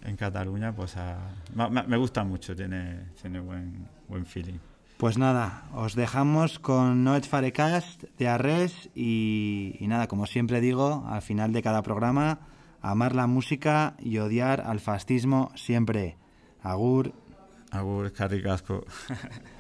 en 0.04 0.16
Cataluña, 0.16 0.74
pues 0.76 0.96
a- 0.98 1.32
ma- 1.56 1.70
ma- 1.70 1.84
me 1.84 1.98
gusta 1.98 2.24
mucho, 2.24 2.56
tiene, 2.56 3.00
tiene 3.22 3.40
buen, 3.40 3.88
buen 4.08 4.26
feeling. 4.26 4.60
Pues 4.98 5.18
nada, 5.18 5.66
os 5.76 5.94
dejamos 5.96 6.58
con 6.58 7.04
No 7.04 7.16
et 7.16 7.26
faré 7.26 7.52
cas 7.52 8.00
de 8.18 8.28
Arrest 8.28 8.88
y, 8.96 9.76
y 9.80 9.88
nada, 9.88 10.08
como 10.08 10.26
siempre 10.26 10.60
digo, 10.60 11.06
al 11.08 11.22
final 11.22 11.54
de 11.54 11.62
cada 11.62 11.84
programa, 11.84 12.40
amar 12.92 13.16
la 13.16 13.28
música 13.28 13.96
y 14.00 14.18
odiar 14.20 14.62
al 14.62 14.80
fascismo 14.80 15.52
siempre. 15.56 16.18
Agur. 16.62 17.14
Agur, 17.72 18.12
asko. 18.50 18.86